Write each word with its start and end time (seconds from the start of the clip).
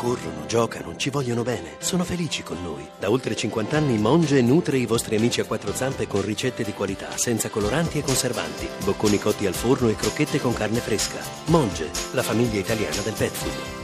corrono, 0.00 0.46
giocano, 0.46 0.96
ci 0.96 1.10
vogliono 1.10 1.42
bene, 1.42 1.76
sono 1.78 2.04
felici 2.04 2.42
con 2.42 2.56
noi. 2.62 2.88
Da 2.98 3.10
oltre 3.10 3.36
50 3.36 3.76
anni 3.76 3.98
Monge 3.98 4.40
nutre 4.40 4.78
i 4.78 4.86
vostri 4.86 5.16
amici 5.16 5.42
a 5.42 5.44
quattro 5.44 5.74
zampe 5.74 6.06
con 6.06 6.22
ricette 6.22 6.64
di 6.64 6.72
qualità, 6.72 7.18
senza 7.18 7.50
coloranti 7.50 7.98
e 7.98 8.02
conservanti, 8.02 8.66
bocconi 8.82 9.18
cotti 9.18 9.44
al 9.44 9.52
forno 9.52 9.90
e 9.90 9.96
crocchette 9.96 10.40
con 10.40 10.54
carne 10.54 10.80
fresca. 10.80 11.20
Monge, 11.48 11.90
la 12.12 12.22
famiglia 12.22 12.58
italiana 12.58 13.02
del 13.02 13.12
pet 13.12 13.32
food. 13.32 13.79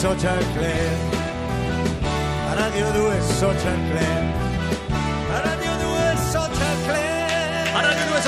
Social 0.00 0.38
club. 0.54 0.98
Radio 2.56 2.86
2 2.94 3.20
Social 3.38 3.76
club 3.90 4.49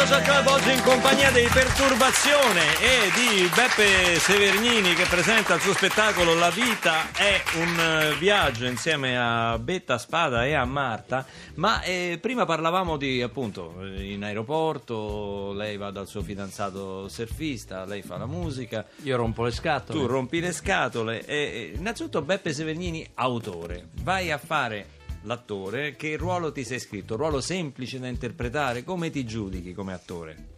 Social 0.03 0.23
Club 0.23 0.47
oggi 0.49 0.73
in 0.73 0.83
compagnia 0.83 1.31
di 1.31 1.47
Perturbazione 1.53 2.61
e 2.81 3.13
di 3.15 3.49
Beppe 3.55 4.19
Severnini 4.19 4.95
che 4.95 5.05
presenta 5.05 5.55
il 5.55 5.61
suo 5.61 5.75
spettacolo 5.75 6.35
La 6.35 6.51
vita 6.51 7.13
è 7.13 7.41
un 7.55 7.79
eh, 7.79 8.17
viaggio 8.19 8.67
insieme 8.67 9.17
a 9.17 9.57
Betta 9.61 9.99
Spada 9.99 10.45
e 10.45 10.55
a 10.55 10.65
Marta. 10.65 11.25
Ma 11.55 11.83
eh, 11.83 12.19
prima 12.21 12.45
parlavamo 12.45 12.97
di 12.97 13.23
appunto 13.23 13.81
eh, 13.81 14.11
in 14.11 14.25
aeroporto, 14.25 15.53
lei 15.53 15.77
va 15.77 15.93
dal 15.93 16.09
suo 16.09 16.23
fidanzato 16.23 17.07
surfista, 17.07 17.85
lei 17.85 18.03
fa 18.03 18.17
la 18.17 18.27
musica. 18.27 18.85
Io 19.05 19.17
rompo 19.17 19.45
le 19.45 19.53
scatole. 19.53 20.01
Tu 20.01 20.07
rompi 20.07 20.41
le 20.41 20.51
scatole 20.51 21.25
e, 21.25 21.37
e 21.37 21.73
innanzitutto 21.77 22.23
Beppe 22.23 22.53
Severnini, 22.53 23.09
autore. 23.15 23.87
Vai 24.03 24.33
a 24.33 24.39
fare 24.39 25.01
l'attore, 25.23 25.97
che 25.97 26.17
ruolo 26.17 26.53
ti 26.53 26.65
sei 26.65 26.79
scritto? 26.79 27.17
Ruolo 27.17 27.41
semplice 27.41 27.99
da 27.99 28.09
interpretare? 28.09 28.85
Come 28.85 29.11
ti 29.11 29.25
giudichi 29.25 29.73
come 29.73 29.93
attore? 29.93 30.57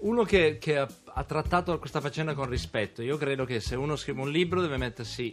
Uno 0.00 0.24
che, 0.24 0.58
che 0.58 0.78
ha, 0.78 0.88
ha 1.04 1.24
trattato 1.24 1.78
questa 1.78 2.00
faccenda 2.00 2.34
con 2.34 2.48
rispetto. 2.48 3.02
Io 3.02 3.16
credo 3.16 3.44
che 3.44 3.60
se 3.60 3.76
uno 3.76 3.96
scrive 3.96 4.20
un 4.20 4.30
libro 4.30 4.60
deve 4.60 4.76
mettersi 4.76 5.32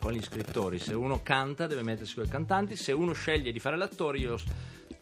con 0.00 0.12
gli 0.12 0.22
scrittori, 0.22 0.78
se 0.78 0.94
uno 0.94 1.20
canta 1.22 1.66
deve 1.66 1.82
mettersi 1.82 2.14
con 2.14 2.24
i 2.24 2.28
cantanti, 2.28 2.76
se 2.76 2.92
uno 2.92 3.12
sceglie 3.12 3.52
di 3.52 3.60
fare 3.60 3.76
l'attore 3.76 4.18
io 4.18 4.36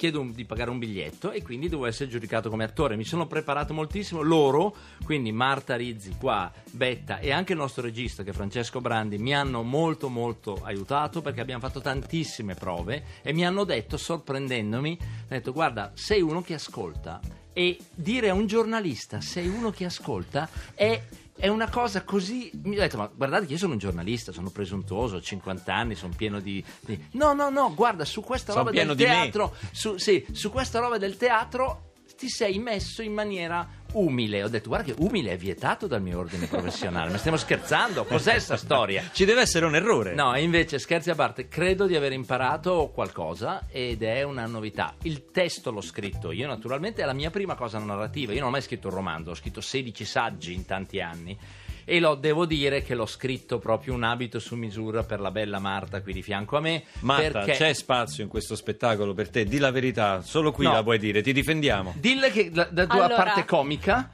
chiedo 0.02 0.18
un- 0.18 0.32
di 0.32 0.44
pagare 0.44 0.68
un 0.68 0.80
biglietto 0.80 1.30
e 1.30 1.42
quindi 1.44 1.68
devo 1.68 1.86
essere 1.86 2.10
giudicato 2.10 2.50
come 2.50 2.64
attore. 2.64 2.96
Mi 2.96 3.04
sono 3.04 3.28
preparato 3.28 3.72
moltissimo, 3.72 4.20
loro, 4.20 4.74
quindi 5.04 5.30
Marta 5.30 5.76
Rizzi 5.76 6.16
qua, 6.18 6.50
Betta 6.72 7.20
e 7.20 7.30
anche 7.30 7.52
il 7.52 7.58
nostro 7.58 7.82
regista 7.84 8.24
che 8.24 8.30
è 8.30 8.32
Francesco 8.32 8.80
Brandi 8.80 9.18
mi 9.18 9.32
hanno 9.32 9.62
molto 9.62 10.08
molto 10.08 10.58
aiutato 10.64 11.22
perché 11.22 11.40
abbiamo 11.40 11.60
fatto 11.60 11.80
tantissime 11.80 12.54
prove 12.56 13.04
e 13.22 13.32
mi 13.32 13.46
hanno 13.46 13.62
detto, 13.62 13.96
sorprendendomi, 13.96 14.98
hanno 15.00 15.26
detto 15.28 15.52
guarda 15.52 15.92
sei 15.94 16.20
uno 16.20 16.42
che 16.42 16.54
ascolta 16.54 17.20
e 17.52 17.78
dire 17.94 18.30
a 18.30 18.34
un 18.34 18.46
giornalista 18.46 19.20
sei 19.20 19.46
uno 19.46 19.70
che 19.70 19.84
ascolta 19.84 20.48
è, 20.74 21.00
è 21.36 21.48
una 21.48 21.68
cosa 21.70 22.02
così 22.04 22.50
mi 22.64 22.76
ho 22.76 22.80
detto 22.80 22.96
ma 22.98 23.10
guardate 23.12 23.46
che 23.46 23.52
io 23.52 23.58
sono 23.58 23.72
un 23.72 23.78
giornalista 23.78 24.32
sono 24.32 24.50
presuntuoso 24.50 25.16
ho 25.16 25.20
50 25.20 25.74
anni 25.74 25.94
sono 25.94 26.12
pieno 26.16 26.40
di, 26.40 26.62
di- 26.80 27.06
no 27.12 27.32
no 27.32 27.48
no 27.50 27.74
guarda 27.74 28.04
su 28.04 28.20
questa 28.22 28.52
Sono 28.52 28.64
roba 28.64 28.76
pieno 28.76 28.94
del 28.94 29.06
di 29.06 29.10
me. 29.12 29.20
teatro 29.22 29.54
su, 29.72 29.96
sì, 29.96 30.24
su 30.32 30.50
questa 30.50 30.78
roba 30.78 30.98
del 30.98 31.16
teatro 31.16 31.91
ti 32.22 32.28
sei 32.28 32.60
messo 32.60 33.02
in 33.02 33.12
maniera 33.12 33.68
umile 33.94 34.44
ho 34.44 34.48
detto 34.48 34.68
guarda 34.68 34.92
che 34.92 35.02
umile 35.02 35.32
è 35.32 35.36
vietato 35.36 35.88
dal 35.88 36.00
mio 36.00 36.20
ordine 36.20 36.46
professionale 36.46 37.10
ma 37.10 37.18
stiamo 37.18 37.36
scherzando 37.36 38.04
cos'è 38.04 38.38
sta 38.38 38.56
storia 38.56 39.10
Ci 39.12 39.24
deve 39.24 39.40
essere 39.40 39.66
un 39.66 39.74
errore. 39.74 40.14
No, 40.14 40.36
invece, 40.36 40.78
scherzi 40.78 41.10
a 41.10 41.16
parte, 41.16 41.48
credo 41.48 41.86
di 41.86 41.96
aver 41.96 42.12
imparato 42.12 42.92
qualcosa 42.94 43.66
ed 43.68 44.02
è 44.02 44.22
una 44.22 44.46
novità. 44.46 44.94
Il 45.02 45.30
testo 45.32 45.72
l'ho 45.72 45.80
scritto 45.80 46.30
io, 46.30 46.46
naturalmente, 46.46 47.02
è 47.02 47.04
la 47.04 47.12
mia 47.12 47.30
prima 47.30 47.56
cosa 47.56 47.78
narrativa. 47.78 48.32
Io 48.32 48.38
non 48.38 48.48
ho 48.48 48.52
mai 48.52 48.62
scritto 48.62 48.88
un 48.88 48.94
romanzo, 48.94 49.30
ho 49.30 49.34
scritto 49.34 49.60
16 49.60 50.04
saggi 50.04 50.54
in 50.54 50.64
tanti 50.64 51.00
anni. 51.00 51.36
E 51.84 51.98
lo 52.00 52.14
devo 52.14 52.46
dire 52.46 52.82
che 52.82 52.94
l'ho 52.94 53.06
scritto 53.06 53.58
proprio 53.58 53.94
un 53.94 54.02
abito 54.04 54.38
su 54.38 54.54
misura 54.56 55.02
per 55.02 55.20
la 55.20 55.30
bella 55.30 55.58
Marta 55.58 56.00
qui 56.02 56.12
di 56.12 56.22
fianco 56.22 56.56
a 56.56 56.60
me. 56.60 56.84
Marta, 57.00 57.40
perché... 57.40 57.52
c'è 57.52 57.72
spazio 57.72 58.22
in 58.22 58.28
questo 58.28 58.54
spettacolo 58.56 59.14
per 59.14 59.28
te? 59.30 59.44
Di 59.44 59.58
la 59.58 59.70
verità, 59.70 60.22
solo 60.22 60.52
qui 60.52 60.64
No. 60.64 60.72
la 60.72 60.82
puoi 60.82 60.98
dire, 60.98 61.22
ti 61.22 61.32
difendiamo. 61.32 61.94
Dille 61.98 62.30
che 62.30 62.50
la, 62.52 62.68
la 62.72 62.86
tua 62.86 63.04
Allora- 63.04 63.14
parte 63.22 63.44
comica. 63.44 64.10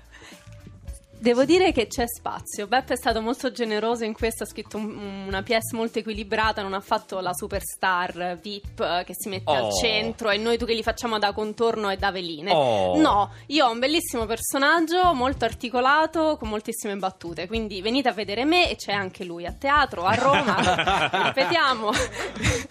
Devo 1.21 1.45
dire 1.45 1.73
che 1.73 1.87
c'è 1.89 2.05
spazio. 2.07 2.67
Beppe 2.67 2.93
è 2.95 2.97
stato 2.97 3.21
molto 3.21 3.51
generoso 3.51 4.05
in 4.05 4.13
questo, 4.13 4.45
ha 4.45 4.47
scritto 4.47 4.77
un- 4.77 5.25
una 5.27 5.43
pièce 5.43 5.75
molto 5.75 5.99
equilibrata, 5.99 6.63
non 6.63 6.75
ha 6.75 6.81
fatto 6.81 7.19
la 7.21 7.33
superstar 7.35 8.39
VIP 8.41 8.81
eh, 8.81 9.03
che 9.05 9.15
si 9.17 9.29
mette 9.29 9.51
Oh. 9.51 9.67
al 9.67 9.73
centro 9.75 10.31
e 10.31 10.37
noi 10.39 10.57
tu 10.59 10.65
che 10.65 10.75
li 10.75 10.83
facciamo 10.83 11.19
da 11.19 11.33
contorno 11.33 11.91
e 11.91 11.97
da 11.97 12.11
veline. 12.13 12.53
Oh. 12.53 13.01
No, 13.01 13.33
io 13.47 13.67
ho 13.67 13.71
un 13.73 13.79
bellissimo 13.79 14.27
personaggio, 14.27 15.13
molto 15.15 15.45
articolato, 15.45 16.37
con 16.39 16.49
moltissime 16.49 16.95
battute, 16.97 17.47
quindi 17.47 17.83
venite 17.83 18.09
a 18.09 18.13
vedere 18.13 18.45
me 18.45 18.71
e 18.71 18.77
c'è 18.77 18.93
anche 18.93 19.25
lui 19.25 19.45
a 19.45 19.53
teatro, 19.53 20.05
a 20.05 20.15
Roma, 20.15 20.57
ripetiamo, 21.27 21.91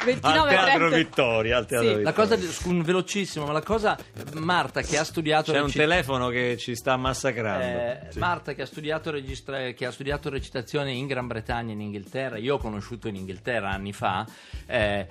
29 0.06 0.56
Al 0.56 0.64
Teatro 0.66 0.90
30. 0.90 0.96
Vittoria, 0.96 1.58
al 1.58 1.66
Teatro 1.66 1.88
Sì. 1.90 1.96
Vittoria. 1.96 2.04
La 2.10 2.14
cosa, 2.14 2.36
di- 2.36 2.48
scu- 2.48 2.82
velocissimo, 2.82 3.46
ma 3.46 3.52
la 3.52 3.62
cosa, 3.62 3.98
Marta 4.36 4.82
che 4.82 4.98
ha 4.98 5.04
studiato... 5.04 5.52
C'è 5.52 5.60
un 5.60 5.66
reci- 5.66 5.78
telefono 5.78 6.30
che 6.30 6.56
ci 6.58 6.76
sta 6.76 6.96
massacrando. 6.98 7.66
Eh, 7.66 8.00
Sì. 8.12 8.20
Marta 8.20 8.36
che 8.42 8.62
ha, 8.62 8.66
studiato 8.66 9.12
registra- 9.12 9.72
che 9.72 9.86
ha 9.86 9.92
studiato 9.92 10.30
recitazione 10.30 10.92
in 10.92 11.08
Gran 11.08 11.28
Bretagna 11.28 11.72
e 11.72 11.74
in 11.74 11.82
Inghilterra, 11.82 12.38
io 12.38 12.56
ho 12.56 12.58
conosciuto 12.58 13.08
in 13.08 13.16
Inghilterra 13.16 13.70
anni 13.70 13.94
fa, 13.94 14.26
eh, 14.66 15.08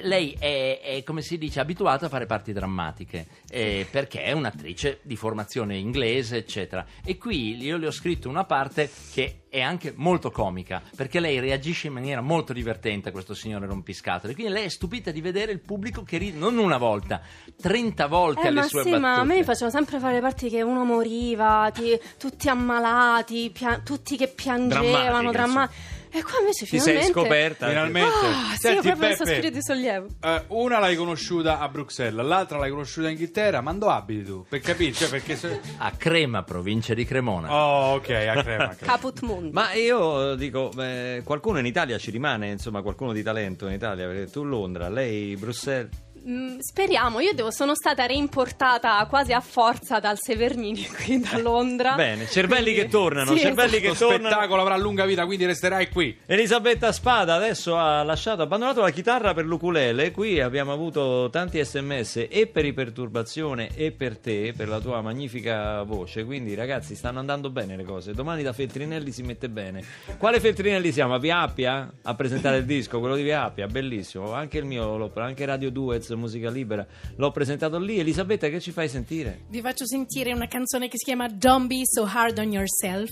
lei 0.00 0.36
è, 0.38 0.80
è, 0.82 1.02
come 1.02 1.22
si 1.22 1.38
dice 1.38 1.60
abituata 1.60 2.06
a 2.06 2.08
fare 2.08 2.26
parti 2.26 2.52
drammatiche 2.52 3.26
eh, 3.50 3.86
perché 3.90 4.22
è 4.22 4.32
un'attrice 4.32 5.00
di 5.02 5.16
formazione 5.16 5.76
inglese 5.76 6.36
eccetera. 6.38 6.86
E 7.04 7.18
qui 7.18 7.56
io 7.62 7.76
le 7.76 7.88
ho 7.88 7.90
scritto 7.90 8.28
una 8.28 8.44
parte 8.44 8.88
che 9.12 9.42
è 9.50 9.60
anche 9.60 9.92
molto 9.96 10.30
comica 10.30 10.80
perché 10.96 11.18
lei 11.18 11.40
reagisce 11.40 11.88
in 11.88 11.92
maniera 11.92 12.20
molto 12.20 12.52
divertente 12.52 13.08
a 13.08 13.12
questo 13.12 13.34
signore 13.34 13.66
rompiscatole. 13.66 14.34
Quindi 14.34 14.52
lei 14.52 14.64
è 14.66 14.68
stupita 14.68 15.10
di 15.10 15.20
vedere 15.20 15.50
il 15.52 15.60
pubblico 15.60 16.02
che 16.02 16.18
ride 16.18 16.38
non 16.38 16.56
una 16.58 16.78
volta 16.78 17.20
30 17.60 18.06
volte 18.06 18.42
Eh, 18.42 18.46
alle 18.48 18.62
sue 18.62 18.82
sì, 18.84 18.90
battute 18.90 18.98
ma 19.00 19.14
a 19.20 19.24
me 19.24 19.34
mi 19.38 19.44
facevano 19.44 19.70
sempre 19.72 19.98
fare 19.98 20.14
le 20.14 20.20
parti 20.20 20.48
che 20.48 20.62
uno 20.62 20.84
moriva, 20.84 21.70
ti- 21.74 21.98
tutti 22.16 22.48
ammalati, 22.48 23.50
pia- 23.52 23.80
tutti 23.84 24.16
che 24.16 24.28
piangevano, 24.28 25.30
Drammatiche, 25.30 25.30
drammatici. 25.32 25.98
E 26.12 26.22
qua 26.22 26.40
invece 26.40 26.64
Ti 26.66 26.78
sei 26.78 26.80
finalmente... 26.80 27.12
scoperta. 27.12 27.68
Finalmente. 27.68 28.08
Ah, 28.26 28.50
sì, 28.52 28.58
Senti, 28.58 28.80
proprio 28.88 29.06
questo 29.06 29.24
Beppe, 29.24 29.36
spirito 29.36 29.54
di 29.58 29.62
sollievo. 29.62 30.06
eh, 30.22 30.44
una 30.48 30.78
l'hai 30.78 30.96
conosciuta 30.96 31.58
a 31.60 31.68
Bruxelles, 31.68 32.24
l'altra 32.26 32.58
l'hai 32.58 32.70
conosciuta 32.70 33.06
in 33.08 33.12
Inghilterra. 33.12 33.60
Ma 33.60 33.72
dove 33.72 33.92
abiti 33.92 34.24
tu? 34.24 34.44
Per 34.48 34.60
capire, 34.60 34.92
cioè 34.92 35.08
perché 35.08 35.36
se... 35.36 35.60
a 35.78 35.90
Crema 35.92 36.42
provincia 36.42 36.94
di 36.94 37.04
Cremona 37.04 37.52
Oh, 37.54 37.94
ok, 37.94 38.08
a 38.10 38.42
Crema. 38.42 38.64
a 38.70 38.74
Crema. 38.74 38.92
Caput 38.92 39.20
Mundi. 39.22 39.50
Ma 39.52 39.72
io 39.74 40.34
dico, 40.34 40.70
beh, 40.74 41.22
qualcuno 41.24 41.58
in 41.60 41.66
Italia 41.66 41.96
ci 41.98 42.10
rimane, 42.10 42.48
insomma, 42.50 42.82
qualcuno 42.82 43.12
di 43.12 43.22
talento 43.22 43.66
in 43.66 43.72
Italia, 43.74 44.06
perché 44.06 44.30
tu 44.30 44.42
Londra, 44.44 44.88
lei 44.88 45.36
Bruxelles. 45.36 45.88
Mm, 46.28 46.58
speriamo, 46.58 47.20
io 47.20 47.32
devo, 47.32 47.50
sono 47.50 47.74
stata 47.74 48.04
reimportata 48.04 49.06
quasi 49.08 49.32
a 49.32 49.40
forza 49.40 50.00
dal 50.00 50.18
Severnini 50.20 50.86
qui 50.94 51.18
da 51.20 51.38
Londra. 51.38 51.94
Bene, 51.94 52.26
cervelli 52.26 52.64
Quindi- 52.72 52.80
che 52.82 52.88
tornano, 52.88 53.32
Sì, 53.32 53.38
cervelli 53.38 53.68
esatto. 53.68 53.80
che 53.80 53.86
Questo 53.86 54.06
tornano. 54.08 54.28
spettacolo 54.28 54.60
avrà 54.60 54.76
lunga 54.76 55.06
vita, 55.06 55.24
quindi 55.24 55.46
resterai 55.46 55.88
qui. 55.88 56.14
Elisabetta 56.26 56.92
Spada 56.92 57.34
adesso 57.34 57.76
ha 57.76 58.02
lasciato, 58.02 58.42
abbandonato 58.42 58.82
la 58.82 58.90
chitarra 58.90 59.32
per 59.32 59.46
l'ukulele. 59.46 60.10
Qui 60.10 60.40
abbiamo 60.40 60.72
avuto 60.72 61.30
tanti 61.30 61.64
sms 61.64 62.26
e 62.28 62.46
per 62.52 62.66
Iperturbazione 62.66 63.70
e 63.74 63.90
per 63.90 64.18
te, 64.18 64.52
per 64.54 64.68
la 64.68 64.78
tua 64.78 65.00
magnifica 65.00 65.82
voce. 65.84 66.24
Quindi, 66.24 66.54
ragazzi, 66.54 66.94
stanno 66.94 67.18
andando 67.18 67.48
bene 67.48 67.76
le 67.76 67.84
cose. 67.84 68.12
Domani 68.12 68.42
da 68.42 68.52
Feltrinelli 68.52 69.10
si 69.10 69.22
mette 69.22 69.48
bene. 69.48 69.82
Quale 70.18 70.38
Feltrinelli 70.38 70.92
siamo? 70.92 71.14
A 71.14 71.18
Via 71.18 71.38
Appia 71.40 71.90
a 72.02 72.14
presentare 72.14 72.58
il 72.58 72.64
disco, 72.66 72.98
quello 73.00 73.16
di 73.16 73.22
Via 73.22 73.44
Appia, 73.44 73.66
bellissimo. 73.66 74.32
Anche 74.34 74.58
il 74.58 74.64
mio, 74.66 75.10
anche 75.14 75.44
Radio 75.46 75.70
Duets, 76.10 76.20
musica 76.20 76.50
libera, 76.50 76.86
l'ho 77.16 77.30
presentato 77.30 77.78
lì. 77.78 77.98
Elisabetta, 77.98 78.48
che 78.48 78.60
ci 78.60 78.72
fai 78.72 78.88
sentire? 78.88 79.42
Vi 79.48 79.60
faccio 79.60 79.86
sentire 79.86 80.32
una 80.32 80.48
canzone 80.48 80.88
che 80.88 80.96
si 80.96 81.04
chiama 81.04 81.28
Don't 81.28 81.66
Be 81.66 81.82
So 81.84 82.08
Hard 82.10 82.38
on 82.38 82.52
Yourself, 82.52 83.08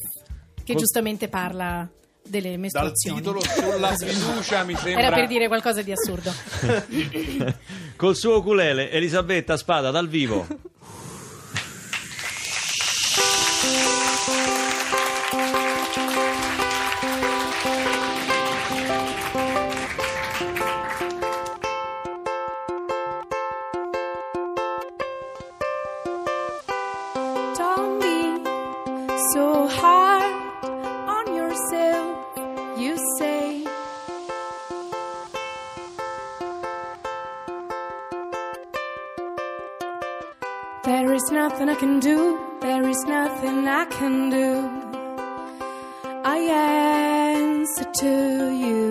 che 0.54 0.72
Col- 0.72 0.76
giustamente 0.76 1.28
parla 1.28 1.88
delle 2.28 2.50
Dal 2.50 2.58
mestruazioni. 2.58 3.18
titolo 3.18 3.40
sulla 3.40 3.94
fiducia 3.96 4.64
mi 4.64 4.74
sembra. 4.74 5.02
Era 5.06 5.14
per 5.14 5.26
dire 5.26 5.46
qualcosa 5.48 5.82
di 5.82 5.92
assurdo. 5.92 6.30
Col 7.96 8.16
suo 8.16 8.38
ukulele, 8.38 8.90
Elisabetta 8.90 9.56
Spada 9.56 9.90
dal 9.90 10.08
vivo. 10.08 10.46
so 29.32 29.66
hard 29.66 30.32
on 31.14 31.34
yourself, 31.34 32.16
you 32.78 32.96
say. 33.18 33.64
There 40.84 41.12
is 41.12 41.30
nothing 41.30 41.68
I 41.68 41.74
can 41.74 42.00
do, 42.00 42.38
there 42.62 42.88
is 42.88 43.04
nothing 43.04 43.68
I 43.68 43.84
can 43.86 44.30
do. 44.30 44.50
I 46.24 46.38
answer 47.36 47.84
to 48.02 48.14
you. 48.64 48.84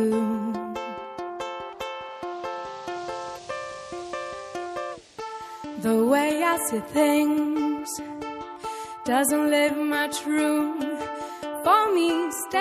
The 5.81 6.05
way 6.05 6.43
I 6.43 6.57
see 6.69 6.79
things 6.79 7.46
doesn't 9.07 9.49
leave 9.49 9.77
much 9.77 10.25
room 10.25 10.81
for 11.63 11.93
me 11.95 12.25
mistakes. 12.25 12.57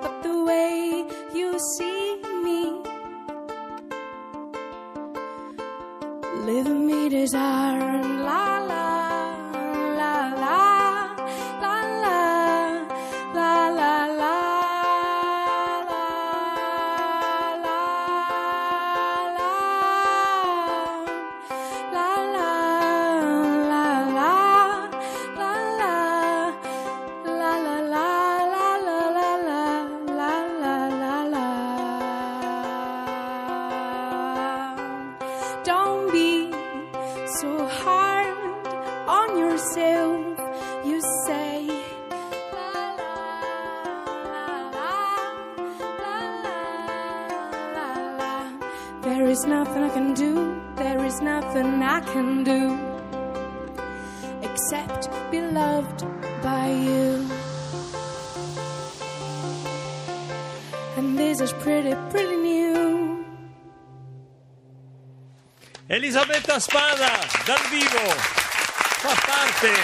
But 0.00 0.22
the 0.22 0.44
way 0.44 1.04
you 1.34 1.58
see 1.74 2.16
me, 2.44 2.80
live 6.46 6.68
me 6.68 7.08
desire 7.08 7.82
and 7.98 8.22
la 8.24 8.60
la 8.60 8.91
There 49.12 49.28
is 49.28 49.44
nothing 49.44 49.82
I 49.82 49.90
can 49.90 50.14
do. 50.14 50.58
There 50.74 51.04
is 51.04 51.20
nothing 51.20 51.82
I 51.82 52.00
can 52.00 52.44
do 52.44 52.62
except 54.40 55.10
be 55.30 55.42
loved 55.42 56.00
by 56.42 56.70
you. 56.70 57.28
And 60.96 61.18
this 61.18 61.42
is 61.42 61.52
pretty, 61.52 61.94
pretty 62.08 62.36
new. 62.36 63.26
Elisabetta 65.88 66.58
Spada 66.58 67.12
dal 67.44 67.60
vivo 67.68 68.06
fa 69.02 69.14
parte 69.28 69.74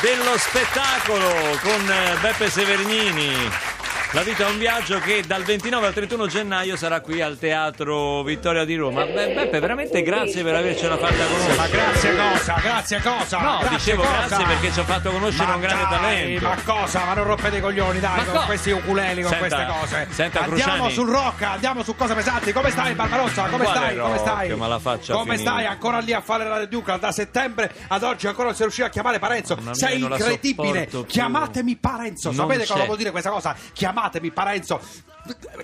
dello 0.00 0.38
spettacolo 0.38 1.58
con 1.60 1.84
Beppe 2.22 2.48
Severnini. 2.48 3.67
La 4.12 4.22
vita 4.22 4.46
è 4.46 4.50
un 4.50 4.56
viaggio 4.58 4.98
che 5.00 5.22
dal 5.26 5.42
29 5.42 5.86
al 5.88 5.92
31 5.92 6.26
gennaio 6.28 6.76
sarà 6.76 7.02
qui 7.02 7.20
al 7.20 7.36
Teatro 7.38 8.22
Vittoria 8.22 8.64
di 8.64 8.74
Roma. 8.74 9.04
Be- 9.04 9.34
Beppe, 9.34 9.60
veramente 9.60 10.00
grazie 10.02 10.42
per 10.42 10.54
avercela 10.54 10.96
fatta 10.96 11.26
conoscere. 11.26 11.56
Ma 11.56 11.66
grazie 11.68 12.16
cosa, 12.16 12.54
grazie 12.62 13.00
cosa. 13.02 13.38
No, 13.38 13.58
grazie 13.58 13.76
dicevo 13.76 14.02
cosa. 14.02 14.26
grazie 14.26 14.46
perché 14.46 14.72
ci 14.72 14.80
ha 14.80 14.84
fatto 14.84 15.10
conoscere 15.10 15.46
Ma 15.48 15.54
un 15.56 15.60
grande 15.60 15.82
dai, 15.82 15.98
talento. 15.98 16.48
Ma 16.48 16.56
cosa? 16.64 17.04
Ma 17.04 17.12
non 17.12 17.24
rompete 17.24 17.56
i 17.58 17.60
coglioni, 17.60 18.00
dai, 18.00 18.16
Ma 18.16 18.24
con 18.24 18.34
co- 18.40 18.44
questi 18.46 18.70
ukuleli, 18.70 19.20
con 19.22 19.30
Senta, 19.30 19.46
queste 19.56 19.78
cose. 19.78 20.08
senta, 20.10 20.40
andiamo 20.40 20.72
Cruciani. 20.72 20.92
sul 20.94 21.08
rock, 21.10 21.42
andiamo 21.42 21.82
su 21.82 21.94
cose 21.94 22.14
pesanti. 22.14 22.52
Come 22.52 22.70
stai, 22.70 22.94
Barbarossa? 22.94 23.42
Come 23.44 23.64
Quale 23.64 23.78
stai? 23.78 23.98
Come 23.98 24.18
stai? 24.18 24.56
Ma 24.56 24.66
la 24.68 24.78
faccia 24.78 25.12
Come 25.12 25.32
finita. 25.34 25.50
stai? 25.50 25.66
Ancora 25.66 25.98
lì 25.98 26.14
a 26.14 26.22
fare 26.22 26.48
la 26.48 26.64
Duca 26.64 26.96
da 26.96 27.12
settembre 27.12 27.70
ad 27.88 28.02
oggi 28.02 28.26
ancora 28.26 28.46
non 28.46 28.54
sei 28.54 28.62
riuscito 28.64 28.86
a 28.86 28.90
chiamare 28.90 29.18
Parenzo. 29.18 29.54
Mia, 29.60 29.74
sei 29.74 30.00
incredibile. 30.00 30.88
Chiamatemi 31.06 31.76
Parenzo. 31.76 32.28
Non 32.28 32.36
Sapete 32.48 32.64
cosa 32.66 32.80
c'è. 32.80 32.86
vuol 32.86 32.96
dire 32.96 33.10
questa 33.10 33.28
cosa? 33.28 33.54
Chiamatemi 33.74 33.96
Parenzo. 34.32 34.80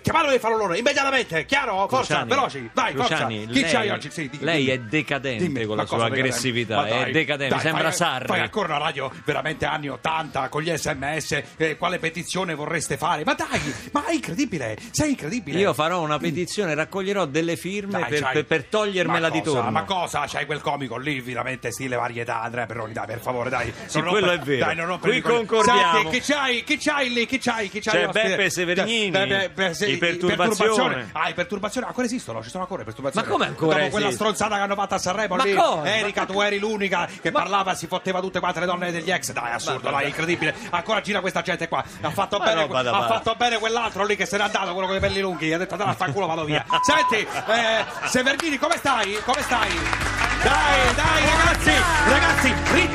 Chiamatemi 0.02 0.38
farò 0.38 0.56
loro 0.58 0.74
immediatamente, 0.74 1.46
chiaro? 1.46 1.86
Forza, 1.88 2.26
Cruciani, 2.26 2.28
veloci, 2.28 2.70
dai, 2.74 2.92
Cruciani, 2.92 3.36
forza. 3.38 3.52
Chi 3.52 3.60
lei, 3.62 3.70
c'hai 3.72 3.88
oggi? 3.90 4.10
Sì, 4.10 4.28
dimmi, 4.28 4.44
lei 4.44 4.68
è 4.70 4.78
decadente 4.78 5.42
Dimmi, 5.44 5.64
con 5.64 5.76
la 5.76 5.86
sua 5.86 5.96
cosa 5.96 6.08
decadente? 6.10 6.36
aggressività, 6.36 6.74
Ma 6.76 6.86
è 6.86 6.90
dai, 6.90 7.12
decadente, 7.12 7.54
dai, 7.54 7.62
sembra 7.62 7.82
fai, 7.84 7.92
Sarri. 7.94 8.26
Fai 8.26 8.40
ancora 8.40 8.68
una 8.74 8.84
radio 8.84 9.10
veramente 9.24 9.64
anni 9.64 9.88
80 9.88 10.48
con 10.50 10.60
gli 10.60 10.70
sms, 10.76 11.42
eh, 11.56 11.76
quale 11.78 11.98
petizione 11.98 12.52
vorreste 12.54 12.98
fare? 12.98 13.24
Ma 13.24 13.32
dai, 13.32 13.74
ma 13.92 14.04
è 14.04 14.12
incredibile, 14.12 14.76
sei 14.90 15.10
incredibile. 15.10 15.58
Io 15.58 15.72
farò 15.72 16.02
una 16.02 16.18
petizione, 16.18 16.74
raccoglierò 16.74 17.24
delle 17.24 17.56
firme 17.56 17.92
Dai, 18.00 18.10
per, 18.10 18.28
per- 18.32 18.44
per 18.44 18.64
togliermela 18.64 19.28
ma 19.28 19.32
di 19.34 19.40
cosa? 19.40 19.52
torno. 19.54 19.70
Ma 19.70 19.84
cosa? 19.84 20.24
C'hai 20.26 20.44
quel 20.44 20.60
comico 20.60 20.98
lì, 20.98 21.20
veramente 21.20 21.70
stile 21.70 21.96
varietà, 21.96 22.42
Andrea 22.42 22.66
Perroni, 22.66 22.92
dai, 22.92 23.06
per 23.06 23.20
favore, 23.20 23.48
dai. 23.48 23.72
Sì, 23.86 24.02
quello 24.02 24.26
rompere- 24.26 24.34
è 24.34 24.44
vero. 24.44 24.64
Dai, 24.66 24.76
non 24.76 24.86
rompere 24.88 25.12
Qui 25.12 25.22
concordiamo. 25.22 26.02
Senti, 26.02 26.20
chi 26.20 26.32
c'hai? 26.32 26.64
Chi 26.64 26.76
c'hai 26.76 27.12
lì? 27.14 27.24
Chi 27.24 27.38
c'hai? 27.38 27.68
Chi 27.70 27.80
c'hai 27.80 27.94
C'è 27.94 28.12
ospite? 28.24 28.36
Beppe 28.36 28.50
Severnini, 28.50 29.10
Be- 29.10 29.26
be- 29.26 29.50
be- 29.54 29.74
se- 29.74 29.86
di 29.86 29.96
Perturbazione. 29.96 31.08
Ah, 31.12 31.28
i 31.28 31.34
perturbazioni 31.34 31.86
ancora 31.86 32.06
esistono, 32.06 32.42
ci 32.42 32.50
sono 32.50 32.62
ancora 32.62 32.82
i 32.82 32.84
perturbazioni. 32.84 33.26
Ma 33.26 33.32
come 33.32 33.46
ancora 33.46 33.78
Dopo 33.78 33.90
quella 33.90 34.10
stronzata 34.10 34.56
che 34.56 34.60
hanno 34.62 34.74
fatto 34.74 34.94
a 34.94 34.98
Sanremo 34.98 35.36
lì? 35.36 35.56
Erika, 35.84 36.24
tu 36.26 36.40
eri 36.40 36.58
l'unica 36.58 37.08
che 37.20 37.30
parlava 37.30 37.74
si 37.74 37.86
fotteva 37.86 38.20
tutte 38.20 38.40
quante 38.40 38.60
le 38.60 38.66
donne 38.66 38.90
degli 38.92 39.10
ex. 39.10 39.32
Dai, 39.32 39.52
assurdo, 39.52 39.90
dai, 39.90 40.06
incredibile. 40.08 40.54
Ancora 40.70 41.00
gira 41.00 41.20
questa 41.20 41.42
gente 41.42 41.68
qua. 41.68 41.84
Ha 42.00 42.10
fatto, 42.10 42.38
bene, 42.38 42.62
ha 42.62 43.06
fatto 43.06 43.34
bene 43.36 43.58
quell'altro 43.58 44.04
lì 44.04 44.16
che 44.16 44.26
se 44.26 44.36
n'è 44.36 44.44
andato, 44.44 44.72
quello 44.72 44.86
con 44.86 44.96
i 44.96 45.00
pelli 45.00 45.20
lunghi. 45.20 45.52
Ha 45.52 45.58
detto, 45.58 45.76
dai, 45.76 45.94
fanculo, 45.94 46.26
vado 46.26 46.44
via. 46.44 46.64
Senti, 46.82 47.26
eh, 47.26 47.84
Severnini, 48.08 48.58
come 48.58 48.76
stai? 48.76 49.18
Come 49.24 49.42
stai? 49.42 49.70
Dai, 50.42 50.94
dai, 50.94 51.22
ragazzi, 51.24 51.72
ragazzi, 52.06 52.54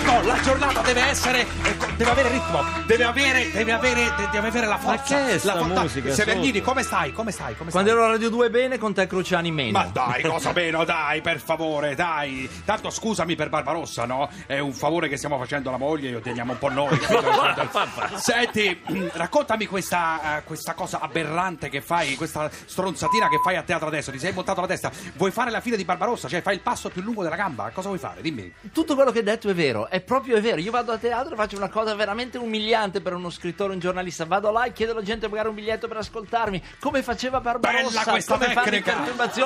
ritmo. 0.09 0.21
La 0.23 0.39
giornata 0.41 0.81
deve 0.81 1.01
essere, 1.01 1.41
eh, 1.41 1.77
deve 1.95 2.09
avere 2.09 2.29
ritmo, 2.29 2.63
deve 2.85 3.03
avere, 3.03 3.51
deve 3.51 3.71
avere, 3.71 4.13
deve 4.31 4.47
avere 4.47 4.65
la 4.67 4.77
forza. 4.77 5.15
che 5.15 5.35
è 5.35 5.39
la 5.44 5.57
forza. 5.57 5.81
musica 5.81 6.13
Severnini, 6.13 6.57
sotto? 6.57 6.63
come 6.63 6.83
stai? 6.83 7.13
Come 7.13 7.31
stai? 7.31 7.56
Come 7.56 7.69
stai? 7.69 7.83
Quando 7.83 7.91
ero 7.91 8.06
a 8.06 8.11
Radio 8.11 8.29
2 8.29 8.50
bene, 8.50 8.77
con 8.77 8.94
te 8.94 9.07
Cruciani 9.07 9.51
meno. 9.51 9.77
Ma 9.77 9.85
dai, 9.85 10.23
cosa 10.27 10.51
meno, 10.53 10.83
dai, 10.83 11.21
per 11.21 11.39
favore, 11.39 11.95
dai. 11.95 12.50
Tanto 12.65 12.89
scusami 12.89 13.35
per 13.35 13.50
Barbarossa, 13.50 14.06
no? 14.06 14.29
È 14.45 14.59
un 14.59 14.73
favore 14.73 15.07
che 15.07 15.17
stiamo 15.17 15.38
facendo 15.38 15.69
alla 15.69 15.77
moglie, 15.77 16.12
lo 16.12 16.19
teniamo 16.19 16.53
un 16.53 16.57
po' 16.57 16.69
noi. 16.69 16.97
Senti, 18.17 18.81
raccontami 19.13 19.65
questa, 19.65 20.38
eh, 20.38 20.43
questa 20.43 20.74
cosa 20.74 21.00
aberrante 21.00 21.69
che 21.69 21.81
fai, 21.81 22.15
questa 22.15 22.50
stronzatina 22.50 23.27
che 23.29 23.39
fai 23.43 23.55
a 23.55 23.63
teatro 23.63 23.88
adesso. 23.88 24.12
Ti 24.12 24.19
sei 24.19 24.34
montato 24.34 24.62
la 24.62 24.67
testa. 24.67 24.91
Vuoi 25.15 25.31
fare 25.31 25.51
la 25.51 25.62
fine 25.62 25.77
di 25.77 25.86
Barbarossa? 25.86 26.27
Cioè, 26.27 26.41
fai 26.41 26.55
il 26.55 26.62
passo 26.62 26.89
più 26.89 27.01
lungo 27.01 27.24
della 27.24 27.36
gamba? 27.36 27.69
Cosa 27.74 27.88
vuoi 27.88 28.00
fare? 28.00 28.22
Dimmi. 28.22 28.51
Tutto 28.74 28.95
quello 28.95 29.12
che 29.12 29.19
hai 29.19 29.24
detto 29.24 29.50
è 29.50 29.53
vero, 29.53 29.88
è 29.88 29.99
proprio 30.01 30.39
vero. 30.41 30.60
Io 30.60 30.72
vado 30.72 30.91
a 30.91 30.98
teatro 30.98 31.34
e 31.34 31.36
faccio 31.38 31.58
una 31.58 31.70
cosa 31.70 31.94
veramente 31.96 32.38
umiliante 32.38 33.01
per 33.01 33.13
uno 33.13 33.29
scrittore, 33.29 33.74
un 33.74 33.79
giornalista. 33.79 34.25
Vado 34.25 34.51
là 34.51 34.65
e 34.65 34.74
chiedo 34.74 34.91
alla 34.94 35.01
gente 35.03 35.27
magari 35.27 35.50
un 35.50 35.56
biglietto 35.56 35.88
per 35.88 35.98
ascoltarmi. 35.98 36.62
Come 36.79 37.01
faceva 37.03 37.39
Barbarossa, 37.41 38.00
Bella 38.00 38.12
questa 38.12 38.38
come 38.38 38.53
tecnica! 38.53 38.98